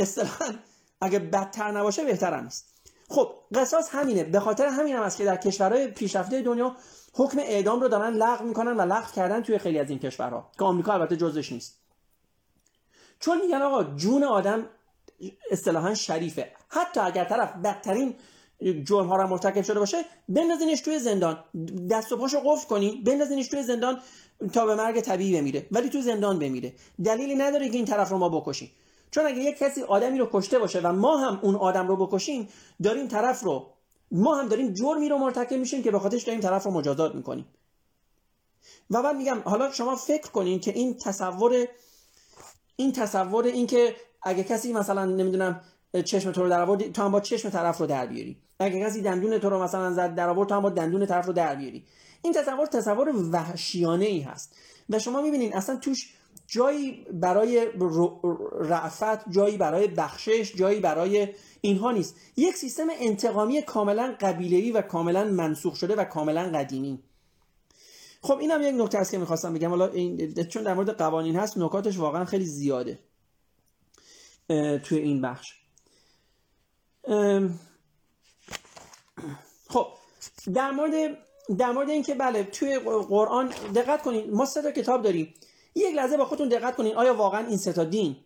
[0.00, 0.54] اصطلاحا
[1.00, 2.74] اگه بدتر نباشه بهتر هم نیست.
[3.08, 4.24] خب قصاص همینه.
[4.24, 6.76] به خاطر همین هم است که در کشورهای پیشرفته دنیا
[7.18, 10.64] حکم اعدام رو دارن لغو می‌کنن و لغو کردن توی خیلی از این کشورها که
[10.64, 11.78] آمریکا البته جزش نیست.
[13.20, 14.66] چون میگن آقا جون آدم
[15.50, 16.52] اصطلاحا شریفه.
[16.68, 18.14] حتی اگر طرف بدترین
[18.84, 21.44] جرم ها را مرتکب شده باشه بندازینش توی زندان.
[21.90, 24.00] دست و پاشو قفل کنی بندازینش توی زندان
[24.52, 25.66] تا به مرگ طبیعی بمیره.
[25.70, 26.72] ولی تو زندان بمیره.
[27.04, 28.70] دلیلی نداره که این طرف رو ما بکشیم.
[29.10, 32.48] چون اگه یک کسی آدمی رو کشته باشه و ما هم اون آدم رو بکشیم
[32.82, 33.66] داریم طرف رو
[34.10, 37.46] ما هم داریم جرمی رو مرتکب میشیم که به خاطرش داریم طرف رو مجازات می‌کنیم.
[38.90, 41.68] و بعد میگم حالا شما فکر کنین که این تصور
[42.76, 45.60] این تصور این که اگه کسی مثلا نمی‌دونم
[46.04, 48.42] چشم تو رو در آورد تو هم با چشم طرف رو در بیاری.
[48.60, 51.32] اگه کسی دندون تو رو مثلا زد در آورد تو هم با دندون طرف رو
[51.32, 51.84] در بیاری.
[52.22, 54.56] این تصور تصور وحشیانه ای هست.
[54.90, 56.14] و شما می‌بینین اصلا توش
[56.50, 57.68] جایی برای
[58.60, 61.28] رعفت جایی برای بخشش جایی برای
[61.60, 62.16] اینها نیست.
[62.36, 67.02] یک سیستم انتقامی کاملا قبیله‌ای و کاملا منسوخ شده و کاملا قدیمی.
[68.22, 69.68] خب اینم یک نکته است که می‌خواستم بگم.
[69.68, 72.98] حالا این چون در مورد قوانین هست نکاتش واقعا خیلی زیاده
[74.84, 75.52] توی این بخش.
[79.68, 79.86] خب
[80.54, 81.18] در مورد
[81.58, 82.78] در مورد اینکه بله توی
[83.08, 84.30] قرآن دقت کنید.
[84.30, 85.34] ما سه تا کتاب داریم.
[85.74, 86.96] یک لحظه با خودتون دقت کنین.
[86.96, 88.16] آیا واقعا این سه دین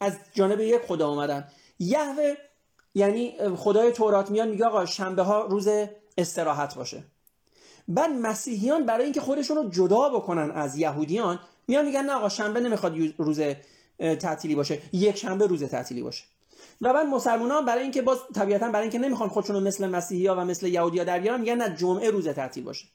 [0.00, 1.48] از جانب یک خدا اومدن؟
[1.78, 2.34] یهوه
[2.94, 5.68] یعنی خدای تورات میان میگه آقا شنبه ها روز
[6.18, 7.04] استراحت باشه.
[7.88, 11.38] بعد مسیحیان برای اینکه خودشون رو جدا بکنن از یهودیان
[11.68, 13.40] میان میگن نه آقا شنبه نمی‌خواد روز
[13.98, 14.78] تعطیلی باشه.
[14.92, 16.24] یک شنبه روز تعطیلی باشه.
[16.80, 20.36] و بعد مسلمانان برای اینکه باز طبیعتا برای اینکه نمی‌خوان خودشون رو مثل مسیحی ها
[20.36, 22.86] و مثل یهودی ها در بیارن میگن نه جمعه روز تعطیل باشه.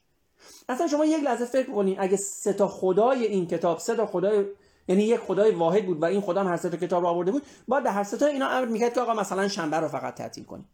[0.68, 4.44] اصلا شما یک لحظه فکر کنین اگه سه تا خدای این کتاب سه تا خدای
[4.88, 7.32] یعنی یک خدای واحد بود و این خدا هم هر سه تا کتاب رو آورده
[7.32, 10.14] بود باید در هر سه تا اینا امر می‌کرد که آقا مثلا شنبه رو فقط
[10.14, 10.66] تعطیل کنید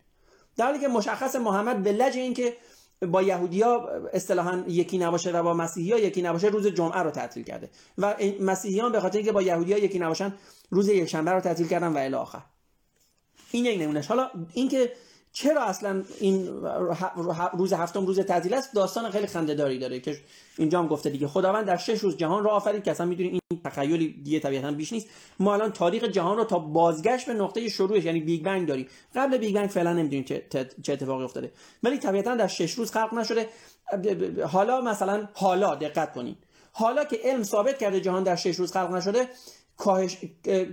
[0.57, 2.57] در حالی که مشخص محمد به لج این که
[3.07, 7.71] با یهودیا اصطلاحا یکی نباشه و با مسیحی یکی نباشه روز جمعه رو تعطیل کرده.
[7.99, 10.35] و مسیحیان به خاطر اینکه با یهودیا یکی نباشن
[10.71, 12.43] روز یکشنبه رو تعطیل کردن و الی آخر.
[13.51, 14.07] این یک نمونهش.
[14.07, 14.93] حالا اینکه
[15.33, 16.47] چرا اصلا این
[17.53, 20.17] روز هفتم روز تعطیل است؟ داستان خیلی خندهداری داره که
[20.59, 21.29] اینجا هم گفته دیگه.
[21.29, 24.93] خداوند در شش روز جهان را آفرید که اصلا می‌دونی این تخیلی دیگه طبیعتا بیش
[24.93, 25.09] نیست.
[25.41, 28.87] ما الان تاریخ جهان رو تا بازگشت به نقطه شروعش یعنی Big Bang داریم.
[29.15, 30.45] قبل Big Bang فعلا نمی‌دونیم چه
[30.83, 31.53] چه اتفاقی افتاده.
[31.83, 33.49] ولی طبیعتا در شش روز خلق نشده.
[34.47, 36.37] حالا مثلا حالا دقت کنین.
[36.73, 39.29] حالا که علم ثابت کرده جهان در شش روز خلق نشده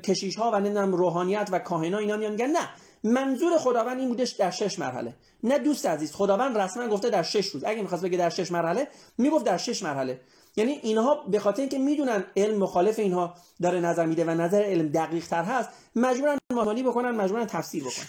[0.04, 2.70] کشیش ها و نمی‌دونم روحانیت و کاهنا اینا میگن نه.
[3.04, 5.14] منظور خداوند این بودش در شش مرحله.
[5.44, 7.64] نه دوست عزیز خداوند رسما گفته در شش روز.
[7.64, 8.88] اگه می‌خواست بگه در شش مرحله
[9.18, 10.22] می‌گفت در شش مرحله.
[10.56, 14.88] یعنی اینها به خاطر اینکه می‌دونن علم مخالف اینها داره نظر میده و نظر علم
[14.88, 18.06] دقیق تر هست مجبورن مالی بکنن مجبورن تفسیر بکنن.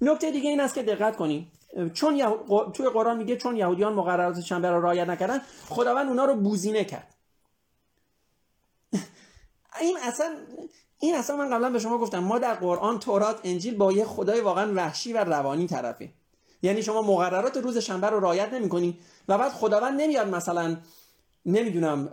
[0.00, 1.52] نکته دیگه این است که دقت کنیم
[1.94, 2.70] چون یهو...
[2.70, 7.14] توی قرآن میگه چون یهودیان مقررات شنبه را رعایت نکردن خداوند اونا رو بوزینه کرد.
[9.80, 10.36] این اصلا
[11.02, 14.40] این اصلا من قبلا به شما گفتم ما در قرآن تورات انجیل با یه خدای
[14.40, 16.12] واقعا وحشی و روانی طرفه.
[16.62, 18.98] یعنی شما مقررات روز شنبه رو رعایت نمی‌کنی
[19.28, 20.76] و بعد خداوند نمیاد مثلا
[21.46, 22.12] نمی‌دونم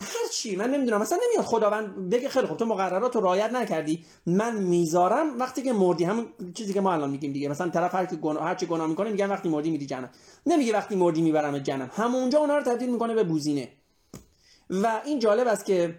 [0.00, 4.04] هر چی من نمی‌دونم مثلا نمیاد خداوند بگه خیلی خوب تو مقررات رو رعایت نکردی
[4.26, 8.06] من می‌ذارم وقتی که مردی همون چیزی که ما الان میگیم دیگه مثلا طرف هر
[8.06, 10.10] کی گناه هر چی گناه می‌کنه میگن وقتی مردی میری جنم
[10.46, 13.68] نمیگه وقتی مردی می‌برم جنم همونجا اونها رو تبدیل می‌کنه به بوزینه.
[14.70, 15.94] و این جالب است که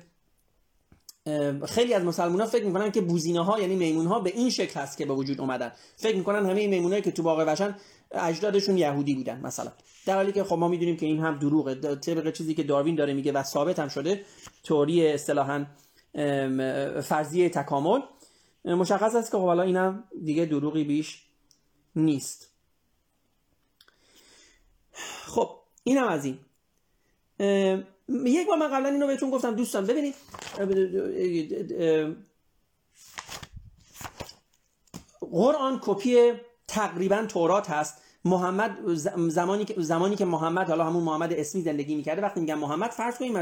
[1.67, 4.79] خیلی از مسلمان ها فکر می‌کنن که بوزینه ها یعنی میمون ها به این شکل
[4.79, 5.71] هست که به وجود اومدن.
[5.95, 7.75] فکر می‌کنن همه این میمون که تو باغ وشن
[8.11, 9.71] اجدادشون یهودی بودن مثلا.
[10.05, 11.75] در حالی که خب ما می‌دونیم که این هم دروغه.
[11.75, 14.25] طبق چیزی که داروین داره میگه و ثابت هم شده
[14.63, 15.65] تئوری اصطلاحا
[17.01, 17.99] فرضیه تکامل.
[18.65, 21.23] مشخص است که خب حالا اینم دیگه دروغی بیش
[21.95, 22.51] نیست.
[25.25, 25.49] خب
[25.83, 26.37] اینم از این.
[28.25, 30.15] یک بار من قبلا اینو بهتون گفتم دوستان ببینید.
[35.31, 36.33] قرآن کپی
[36.67, 38.01] تقریبا تورات هست.
[38.25, 38.77] محمد
[39.29, 43.17] زمانی که زمانی که محمد حالا همون محمد اسمی زندگی می‌کرده وقتی میگم محمد فرض
[43.17, 43.33] کنیم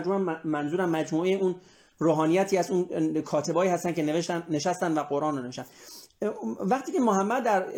[0.43, 1.55] منظورم مجموعه اون
[1.97, 5.65] روحانیتی از اون کاتبایی هستن که نوشتن نشستن و قرآن رو نوشتن.
[6.59, 7.69] وقتی که محمد در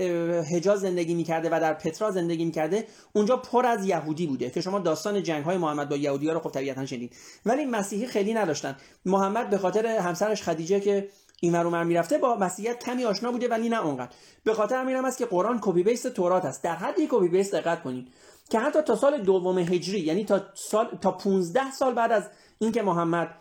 [0.41, 4.79] حجاز زندگی می‌کرده و در پترا زندگی می‌کرده اونجا پر از یهودی بوده که شما
[4.79, 7.15] داستان جنگ های محمد با یهودی ها رو خب طبیعتا شنید
[7.45, 8.77] ولی مسیحی خیلی نداشتن.
[9.05, 11.09] محمد به خاطر همسرش خدیجه که
[11.41, 14.11] این ور می‌رفته با مسیحیت کمی آشنا بوده ولی نه اونقدر.
[14.43, 17.83] به خاطر همین است که قرآن کپی بیست تورات است در حدی کپی بیست دقت
[17.83, 18.07] کنید
[18.49, 22.23] که حتی تا سال دوم هجری یعنی تا سال تا 15 سال بعد از
[22.59, 23.37] اینکه محمد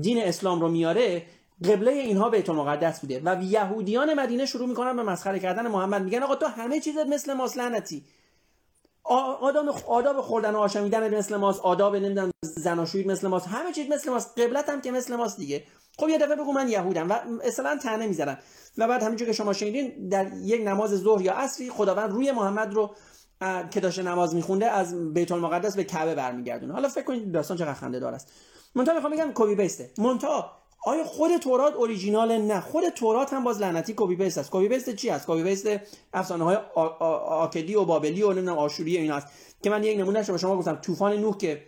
[0.00, 1.22] دین اسلام رو میاره
[1.64, 6.02] قبله اینها بیت المقدس بوده و یهودیان مدینه شروع می‌کنن به مسخره کردن محمد.
[6.02, 8.04] میگن آقا تو همه چیزت مثل ماست لعنتی.
[9.04, 14.10] آداب آداب خوردن و آشامیدن مثل ماست آداب نمی‌دونم زناشویی مثل ماست همه چیز مثل
[14.10, 15.64] ماست قبلت هم که مثل ماست دیگه.
[15.98, 18.38] خب یه دفعه بگو من یهودم و اصلا تنه می‌زنن.
[18.78, 22.74] و بعد همینجور که شما شنیدین در یک نماز ظهر یا عصری خداوند روی محمد
[22.74, 22.94] رو
[23.70, 26.72] که داشته نماز میخونده از بیت المقدس به کعبه برمیگردونه.
[26.72, 28.32] حالا فکر کنید داستان چقدر خنده دار است.
[28.74, 33.44] منتها می‌خوام بگم copy paste ه منتها آیا خود تورات اوریجینال نه؟ خود تورات هم
[33.44, 34.50] باز لعنتی copy paste است.
[34.52, 35.68] copy paste چی است؟ copy paste
[36.12, 36.56] افسانه های
[37.28, 39.26] آکدی و بابلی و نمی‌دونم آشوری اینا است.
[39.62, 40.74] که من یک نمونه به شما گفتم.
[40.74, 41.62] طوفان نوح که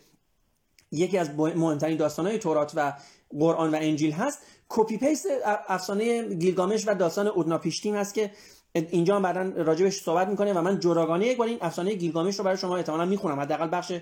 [0.93, 2.93] یکی از مهمترین داستان های تورات و
[3.41, 4.39] قرآن و انجیل هست
[4.69, 5.27] copy paste
[5.69, 8.31] افسانه گیلگامش و داستان اوتناپیشتیم هست که
[8.73, 12.45] اینجا هم بعدا راجبش صحبت می‌کنه و من جراگانه یک بار این افسانه گیلگامش رو
[12.45, 13.41] برای شما احتمالا می‌خونم.
[13.41, 13.93] حداقل بخش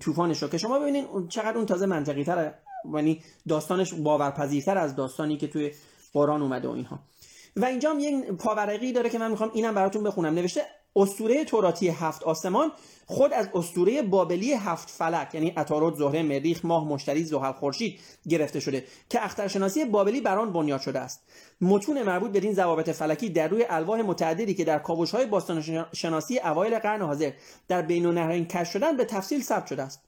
[0.00, 0.48] طوفانش رو.
[0.48, 2.61] که شما ببینید چقدر اون تازه منطقی تره
[2.94, 5.72] یعنی داستانش باورپذیرتر از داستانی که توی
[6.12, 6.98] قرآن اومده و اینها.
[7.56, 10.34] و اینجا هم یک پاورقی داره که من می‌خوام اینم براتون بخونم.
[10.34, 10.60] نوشته
[10.96, 12.72] اسطوره توراتی هفت آسمان
[13.06, 18.60] خود از اسطوره بابلی هفت فلک یعنی عطارد زهره مریخ ماه مشتری زحل خورشید گرفته
[18.60, 21.22] شده که اخترشناسی بابلی بر آن بنیاد شده است.
[21.60, 26.38] متون مربوط به این ضوابط فلکی در روی الواح متعددی که در کاوش‌های باستان شناسی
[26.38, 27.32] اوایل قرن حاضر
[27.68, 30.02] در بین النهرین کشف شدن به تفصیل ثبت شده است.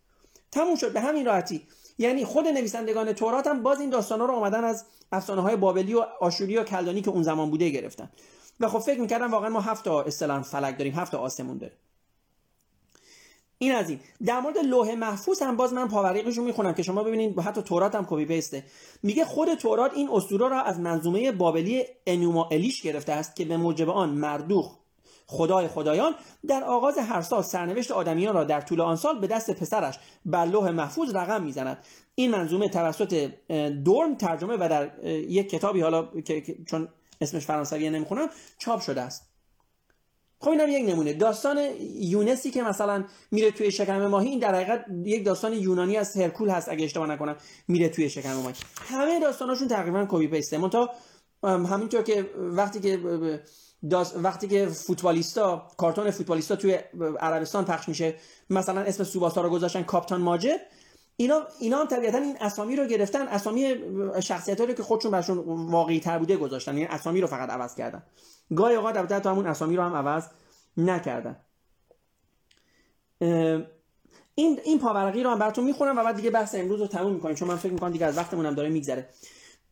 [0.53, 0.93] تموم شد.
[0.93, 1.63] به همین راحتی
[1.99, 6.05] یعنی خود نویسندگان تورات هم باز این داستانا رو آمدن از افسانه های بابلی و
[6.21, 8.11] آشوری و کلدانی که اون زمان بوده گرفتن.
[8.61, 10.05] و خب فکر می‌کردم واقعا ما هفت تا
[10.43, 11.77] فلک داریم هفت آسمون داریم
[13.59, 14.01] این از این.
[14.27, 17.95] در مورد لوح محفوظ هم باز من پاوریقش رو می‌خونم که شما ببینید حتی تورات
[17.95, 18.65] هم کپی پیسته
[19.03, 23.57] میگه خود تورات این اسطوره را از منظومه بابلی انوما الیش گرفته است که به
[23.57, 24.77] موجب آن مردوخ
[25.27, 26.15] خدای خدایان
[26.49, 30.45] در آغاز هر سال سرنوشت آدمیان را در طول آن سال به دست پسرش بر
[30.45, 31.79] لوح محفوظ رقم می‌زند.
[32.15, 33.31] این منظومه توسط
[33.85, 36.89] دورم ترجمه و در یک کتابی حالا که چون
[37.21, 39.31] اسمش فرانسویه نمی‌خونم چاپ شده است.
[40.41, 41.13] خب اینم یک نمونه.
[41.13, 46.17] داستان یونسی که مثلا میره توی شکم ماهی این در حقیقت یک داستان یونانی از
[46.17, 47.37] هرکول هست اگه اشتباه نکنم
[47.69, 48.55] میره توی شکم ماهی.
[48.77, 50.91] همه داستاناشون تقریبا کپی پیسته منتها
[51.45, 52.99] همینطور که وقتی که
[54.17, 56.79] وقتی که فوتبالیستا کارتون فوتبالیستا توی
[57.21, 58.15] عربستان پخش میشه
[58.51, 60.61] مثلا اسم سوباستا رو گذاشتن کاپتان ماجد
[61.17, 63.75] اینا اینا هم طبیعتا این اسامی رو گرفتن اسامی
[64.21, 65.39] شخصیت رو که خودشون برشون
[65.71, 68.03] واقعی تر بوده گذاشتن یعنی اسامی رو فقط عوض کردن.
[68.57, 70.25] گاهی اوقات البته تو همون اسامی رو هم عوض
[70.77, 71.37] نکردن.
[74.35, 77.35] این این پاورقی رو هم براتون می‌خونم و بعد دیگه بحث امروز رو تموم می‌کنیم
[77.35, 79.09] چون من فکر می‌کنم دیگه از وقتمون هم داره میگذره.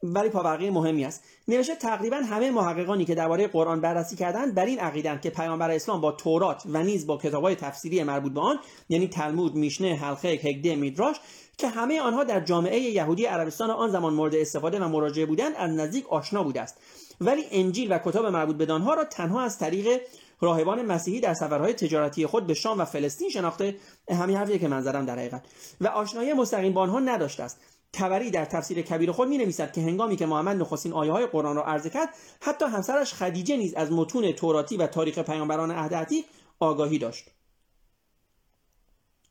[0.03, 1.25] ولی پاورقی مهمی است.
[1.49, 6.01] نوشته تقریبا همه محققانی که درباره قرآن بررسی کردند بر این عقیدند که پیامبر اسلام
[6.01, 10.77] با تورات و نیز با کتابهای تفسیری مربوط به آن یعنی تلمود میشنه حلقه هگده
[10.77, 11.17] میدراش
[11.59, 15.71] که همه آنها در جامعه یهودی عربستان آن زمان مورد استفاده و مراجعه بودند از
[15.71, 16.77] نزدیک آشنا بوده است.
[17.21, 20.01] ولی انجیل و کتاب مربوط به آنها را تنها از طریق
[20.41, 23.77] راهبان مسیحی در سفرهای تجارتی خود به شام و فلسطین شناخته.
[24.11, 25.43] همین حرفیه که منظرم در حقیقت.
[25.81, 27.61] و آشنایی مستقیم با آنها نداشته است.
[27.93, 31.57] تبری در تفسیر کبیر خود می نویسد که هنگامی که محمد نخستین آیه های قرآن
[31.57, 32.09] را عرضه کرد
[32.41, 36.15] حتی همسرش خدیجه نیز از متون توراتی و تاریخ پیامبران عهد
[36.61, 37.25] آگاهی داشت.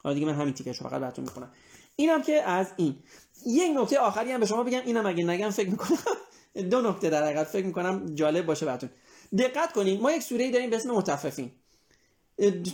[0.04, 1.52] حالا دیگه من همین تیکش فقط براتون می‌کنم
[1.96, 2.96] اینم که از این.
[3.46, 5.98] یک نکته آخری هم به شما بگم اینم اگه نگم فکر می‌کنم
[6.70, 8.90] دو نکته در حقیقت فکر می‌کنم جالب باشه براتون.
[9.38, 11.52] دقت کنید ما یک سوره داریم به اسم متففین.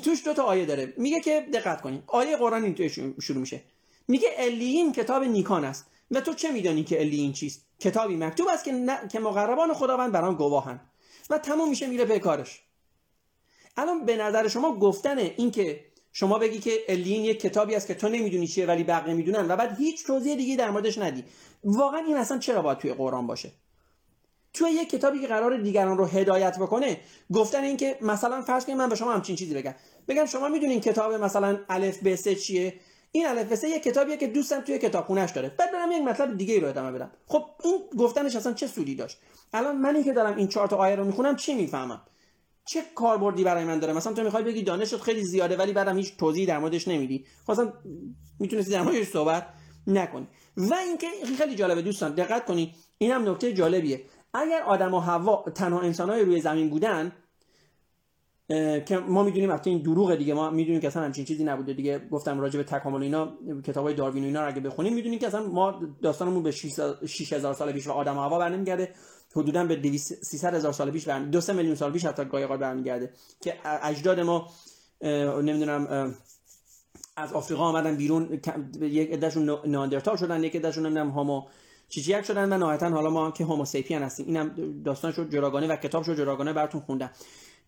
[0.03, 0.93] توش دو تا آیه داره.
[0.97, 2.88] میگه که دقت کنید آیه قرآن این
[3.21, 3.61] شروع میشه.
[4.08, 5.86] میگه الیین کتاب نیکان است.
[6.12, 9.08] و تو چه میدانی که الیین چیست؟ کتابی مکتوب است که, ن...
[9.08, 10.82] که مقربان خداوند بر آن گواهند.
[11.30, 12.64] و تموم میشه میره به کارش.
[13.78, 17.93] الان به نظر شما گفتن این که شما بگی که الیین یک کتابی است که
[17.93, 21.24] تو نمی‌دونی چیه ولی بقیه می‌دونن و بعد هیچ توضیح دیگه در موردش ندی
[21.64, 23.51] واقعا این اصلا چرا باید توی قرآن باشه؟
[24.53, 26.99] توی یک کتابی که قرار دیگران رو هدایت بکنه
[27.34, 29.76] گفتن این که مثلا فرض کنید من به شما همچین چیزی بگم.
[30.08, 32.80] بگم شما می‌دونین کتاب مثلا الف ب چیه؟
[33.12, 35.49] این الف یه کتابیه که دوستم توی کتابخونهش داره.
[35.49, 37.12] بعد برم یک مطلب دیگه رو ادامه بدم.
[37.28, 39.18] خب این گفتنش اصلا چه سودی داشت؟
[39.53, 42.01] الان منی که دارم این چهار تا آیه رو می‌خونم چی می‌فهمم؟
[42.66, 46.18] چه کاربردی برای من داره؟ مثلا تو می‌خوای بگی دانشت خیلی زیاده ولی بعدم هیچ
[46.18, 47.26] توضیحی در موردش نمیدی.
[47.49, 47.74] مثلا
[48.39, 49.47] می‌تونستی در موردش صحبت
[49.88, 50.28] نکنی.
[50.58, 54.01] و اینکه خیلی جالبه دوستان دقت کنید اینم نکته جالبیه.
[54.34, 57.12] اگر آدم و حوا تنها انسانهای روی زمین بودن
[58.86, 60.34] که ما می‌دونیم البته این دروغه دیگه.
[60.34, 62.00] ما می‌دونیم که اصلا همچین چیزی نبوده دیگه.
[62.12, 63.34] گفتم راجع به تکامل اینا
[63.64, 67.72] کتابای داروین و اینا رو اگه بخونیم می‌دونیم که اصلا ما داستانمون به 6000 سال
[67.72, 68.93] پیش و آدم و هوا برنمیگرده.
[69.36, 73.14] حدودا به 300 هزار سال پیش دو سه میلیون سال پیش حتی گاهی برمیگرده.
[73.41, 74.50] که اجداد ما
[75.41, 76.14] نمی‌دونم
[77.18, 78.41] از آفریقا آمدن بیرون
[78.82, 81.43] یک عدهشون ناندرتال شدن یک عدهشون نمی‌دونم هامو
[81.89, 84.26] چیچیک شدن و نهایتا حالا ما که هومو سیپین هستیم.
[84.26, 87.12] اینم داستان شد جراگانه و کتاب شد جراگانه براتون خوندم.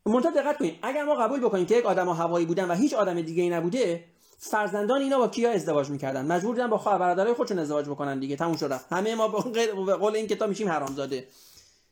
[0.06, 3.22] منتها دقت کنید اگر ما قبول بکنیم که یک آدم هوایی بودن و هیچ آدم
[3.22, 4.04] دیگه ای نبوده
[4.40, 8.36] فرزندان اینا با کیا ازدواج می‌کردن؟ مجبور بودن با خواهر برادرای خودشون ازدواج بکنن دیگه
[8.36, 9.28] تموم شد همه ما
[9.86, 11.28] به قول این کتاب میشیم حرامزاده.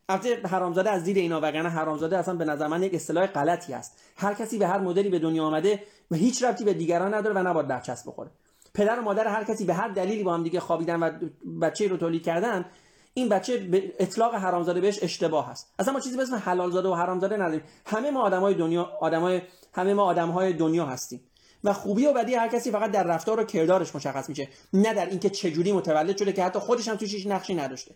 [0.10, 3.98] البته حرامزاده از دید اینا وگرنه حرامزاده اصلا به نظر من یک اصطلاح غلطی است.
[4.18, 7.48] هر کسی به هر مدلی به دنیا آمده و هیچ ربطی به دیگران نداره و
[7.48, 8.30] نباید برچسب بخوره.
[8.74, 11.12] پدر و مادر هر کسی به هر دلیلی با هم دیگه خوابیدن و
[11.62, 12.66] بچه رو تولید کردن
[13.18, 16.94] این بچه به اطلاق حرامزاده بهش اشتباه است اصلا ما چیزی به اسم حلالزاده و
[16.94, 17.62] حرامزاده نداریم.
[17.86, 19.42] همه ما آدمای دنیا آدمای
[19.74, 21.22] همه ما آدمهای دنیا هستیم.
[21.64, 24.48] و خوبی و بدی هر کسی فقط در رفتار و کردارش مشخص میشه.
[24.74, 27.96] نه در اینکه چجوری متولد شده که حتی خودش هم توش هیچ نقشی نداشته.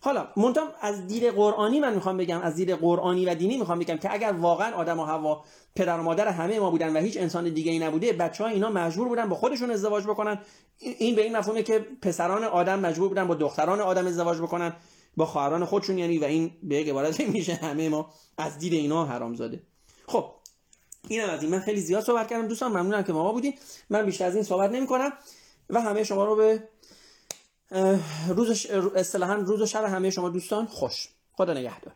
[0.00, 3.96] حالا منتها از دید قرآنی من می‌خوام بگم از دید قرآنی و دینی می‌خوام بگم
[3.96, 5.44] که اگر واقعا آدم و هوا
[5.76, 8.70] پدر و مادر همه ما بودن و هیچ انسان دیگه ای نبوده بچه ها اینا
[8.70, 10.38] مجبور بودن با خودشون ازدواج بکنن.
[10.78, 14.76] این به این مفهومه که پسران آدم مجبور بودن با دختران آدم ازدواج بکنن
[15.16, 19.04] با خواهران خودشون یعنی و این به یک عبارت میشه همه ما از دید اینا
[19.04, 19.62] حرام زاده
[20.06, 20.30] خب
[21.08, 21.50] اینم از این.
[21.50, 22.48] من خیلی زیاد صحبت کردم.
[22.48, 23.54] دوستان ممنونم که ما بودین.
[23.90, 25.12] من بیشتر از این صحبت نمی کنم
[25.70, 26.68] و همه شما رو به
[28.28, 31.08] روز اصطلاحا روز و شب همه شما دوستان خوش.
[31.32, 31.94] خدا نگهدار.